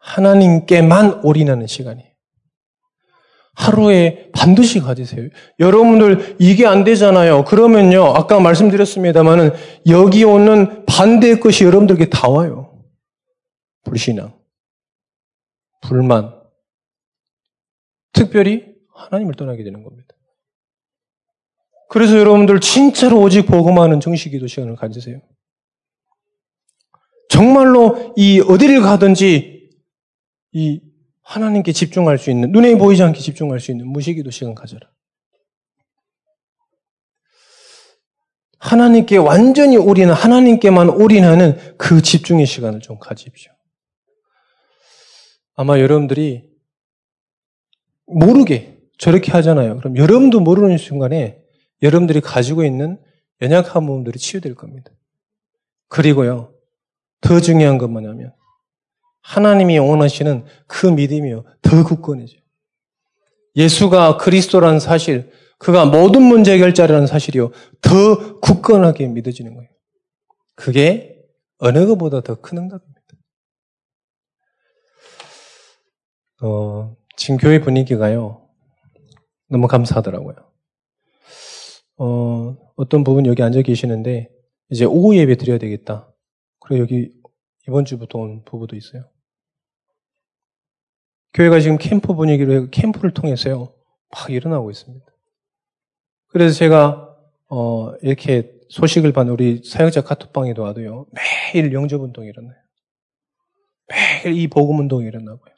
하나님께만 0.00 1.24
올인하는 1.24 1.66
시간이에요. 1.66 2.10
하루에 3.54 4.30
반드시 4.32 4.80
가지세요. 4.80 5.28
여러분들 5.58 6.36
이게 6.38 6.66
안 6.66 6.84
되잖아요. 6.84 7.44
그러면요. 7.44 8.04
아까 8.04 8.38
말씀드렸습니다만은 8.38 9.50
여기 9.88 10.24
오는 10.24 10.84
반대의 10.84 11.40
것이 11.40 11.64
여러분들에게 11.64 12.10
다 12.10 12.28
와요. 12.28 12.84
불신앙, 13.84 14.38
불만, 15.80 16.38
특별히 18.12 18.74
하나님을 18.94 19.34
떠나게 19.34 19.64
되는 19.64 19.82
겁니다. 19.82 20.14
그래서 21.88 22.18
여러분들 22.18 22.60
진짜로 22.60 23.20
오직 23.20 23.46
복음하는 23.46 24.00
정식기도 24.00 24.46
시간을 24.48 24.76
가지세요. 24.76 25.20
정말로 27.36 28.14
이 28.16 28.40
어디를 28.40 28.80
가든지 28.80 29.68
이 30.52 30.80
하나님께 31.20 31.72
집중할 31.72 32.16
수 32.16 32.30
있는, 32.30 32.50
눈에 32.50 32.78
보이지 32.78 33.02
않게 33.02 33.20
집중할 33.20 33.60
수 33.60 33.72
있는 33.72 33.86
무시기도 33.88 34.30
시간 34.30 34.54
가져라. 34.54 34.88
하나님께 38.58 39.18
완전히 39.18 39.76
올인, 39.76 40.08
하나님께만 40.08 40.88
올인하는 40.88 41.76
그 41.76 42.00
집중의 42.00 42.46
시간을 42.46 42.80
좀 42.80 42.98
가집시오. 42.98 43.52
아마 45.56 45.78
여러분들이 45.78 46.48
모르게 48.06 48.78
저렇게 48.96 49.30
하잖아요. 49.32 49.76
그럼 49.76 49.98
여러분도 49.98 50.40
모르는 50.40 50.78
순간에 50.78 51.38
여러분들이 51.82 52.22
가지고 52.22 52.64
있는 52.64 52.98
연약한 53.42 53.84
부분들이 53.84 54.18
치유될 54.18 54.54
겁니다. 54.54 54.90
그리고요, 55.88 56.55
더 57.20 57.40
중요한 57.40 57.78
건 57.78 57.92
뭐냐면, 57.92 58.32
하나님이 59.22 59.78
원하시는 59.78 60.44
그 60.66 60.86
믿음이요. 60.86 61.44
더 61.62 61.84
굳건해져요. 61.84 62.40
예수가 63.56 64.18
그리스도라는 64.18 64.78
사실, 64.80 65.30
그가 65.58 65.86
모든 65.86 66.22
문제 66.22 66.52
해결자라는 66.52 67.06
사실이요. 67.06 67.50
더 67.80 68.40
굳건하게 68.40 69.08
믿어지는 69.08 69.54
거예요. 69.54 69.70
그게 70.54 71.16
어느 71.58 71.86
것보다 71.86 72.20
더 72.20 72.36
큰 72.36 72.58
응답입니다. 72.58 73.00
어, 76.42 76.94
지금 77.16 77.38
교회 77.38 77.60
분위기가요. 77.60 78.46
너무 79.48 79.66
감사하더라고요. 79.66 80.36
어, 81.98 82.56
어떤 82.76 83.04
부분 83.04 83.24
여기 83.24 83.42
앉아 83.42 83.62
계시는데, 83.62 84.28
이제 84.68 84.84
오후 84.84 85.16
예배 85.16 85.36
드려야 85.36 85.56
되겠다. 85.58 86.12
그리고 86.66 86.82
여기 86.82 87.12
이번 87.68 87.84
주부터 87.84 88.18
온 88.18 88.44
부부도 88.44 88.76
있어요. 88.76 89.08
교회가 91.34 91.60
지금 91.60 91.78
캠프 91.78 92.14
분위기로 92.14 92.52
해서 92.52 92.70
캠프를 92.70 93.12
통해서요, 93.12 93.74
막 94.10 94.30
일어나고 94.30 94.70
있습니다. 94.70 95.06
그래서 96.28 96.54
제가, 96.54 97.14
어, 97.48 97.94
이렇게 98.02 98.52
소식을 98.68 99.12
받는 99.12 99.32
우리 99.32 99.62
사역자 99.62 100.02
카톡방에도 100.02 100.62
와도요, 100.62 101.06
매일 101.54 101.72
영접 101.72 102.00
운동이 102.00 102.28
일어나요. 102.28 102.56
매일 103.88 104.36
이 104.36 104.48
복음 104.48 104.80
운동이 104.80 105.06
일어나고요. 105.06 105.54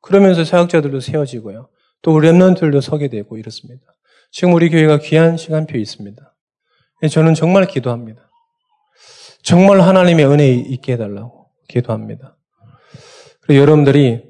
그러면서 0.00 0.44
사역자들도 0.44 1.00
세워지고요. 1.00 1.68
또 2.02 2.14
우리 2.14 2.28
랩런들도 2.28 2.80
서게 2.80 3.08
되고 3.08 3.36
이렇습니다. 3.36 3.84
지금 4.30 4.54
우리 4.54 4.70
교회가 4.70 4.98
귀한 5.00 5.36
시간표 5.36 5.76
있습니다. 5.76 6.36
저는 7.10 7.34
정말 7.34 7.66
기도합니다. 7.66 8.29
정말 9.42 9.80
하나님의 9.80 10.26
은혜 10.26 10.48
있게 10.48 10.92
해달라고 10.94 11.46
기도합니다. 11.68 12.36
그리고 13.40 13.62
여러분들이 13.62 14.22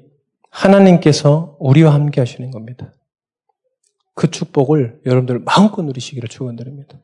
하나님께서 0.49 1.55
우리와 1.59 1.93
함께 1.93 2.21
하시는 2.21 2.49
겁니다. 2.51 2.93
그 4.13 4.29
축복을 4.29 5.01
여러분들 5.05 5.39
마음껏 5.39 5.81
누리시기를 5.81 6.29
축원드립니다. 6.29 6.99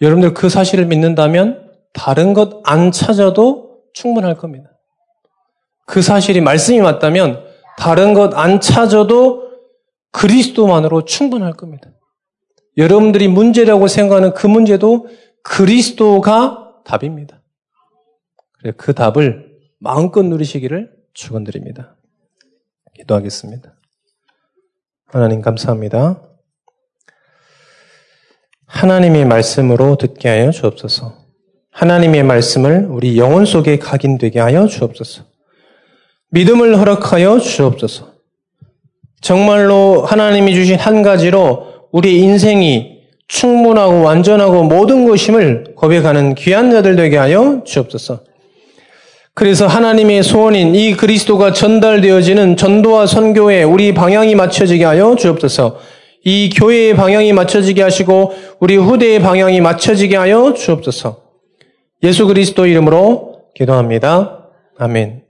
여러분들 0.00 0.34
그 0.34 0.48
사실을 0.48 0.86
믿는다면 0.86 1.70
다른 1.92 2.32
것 2.34 2.62
안 2.64 2.90
찾아도 2.90 3.82
충분할 3.92 4.36
겁니다. 4.36 4.70
그 5.86 6.00
사실이 6.00 6.40
말씀이 6.40 6.80
맞다면 6.80 7.44
다른 7.76 8.14
것 8.14 8.32
안 8.34 8.60
찾아도 8.60 9.50
그리스도만으로 10.12 11.04
충분할 11.04 11.52
겁니다. 11.52 11.90
여러분들이 12.76 13.28
문제라고 13.28 13.88
생각하는 13.88 14.32
그 14.34 14.46
문제도 14.46 15.06
그리스도가 15.42 16.61
답입니다. 16.84 17.42
그 18.76 18.94
답을 18.94 19.58
마음껏 19.78 20.22
누리시기를 20.22 20.92
축원드립니다. 21.14 21.96
기도하겠습니다. 22.94 23.74
하나님 25.06 25.42
감사합니다. 25.42 26.22
하나님의 28.66 29.26
말씀으로 29.26 29.96
듣게 29.96 30.28
하여 30.28 30.50
주옵소서. 30.50 31.22
하나님의 31.70 32.22
말씀을 32.22 32.86
우리 32.88 33.18
영혼 33.18 33.44
속에 33.44 33.78
각인되게 33.78 34.40
하여 34.40 34.66
주옵소서. 34.66 35.24
믿음을 36.30 36.78
허락하여 36.78 37.38
주옵소서. 37.38 38.12
정말로 39.20 40.02
하나님이 40.02 40.54
주신 40.54 40.78
한 40.78 41.02
가지로 41.02 41.88
우리 41.92 42.18
인생이 42.18 43.01
충분하고 43.32 44.02
완전하고 44.02 44.64
모든 44.64 45.06
것임을 45.08 45.72
고백하는 45.74 46.34
귀한 46.34 46.70
자들 46.70 46.96
되게 46.96 47.16
하여 47.16 47.62
주옵소서. 47.64 48.20
그래서 49.34 49.66
하나님의 49.66 50.22
소원인 50.22 50.74
이 50.74 50.94
그리스도가 50.94 51.54
전달되어지는 51.54 52.58
전도와 52.58 53.06
선교에 53.06 53.62
우리 53.62 53.94
방향이 53.94 54.34
맞춰지게 54.34 54.84
하여 54.84 55.16
주옵소서. 55.18 55.78
이 56.24 56.50
교회의 56.54 56.94
방향이 56.94 57.32
맞춰지게 57.32 57.82
하시고 57.82 58.32
우리 58.60 58.76
후대의 58.76 59.20
방향이 59.20 59.62
맞춰지게 59.62 60.14
하여 60.14 60.52
주옵소서. 60.52 61.22
예수 62.02 62.26
그리스도 62.26 62.66
이름으로 62.66 63.38
기도합니다. 63.54 64.50
아멘. 64.78 65.21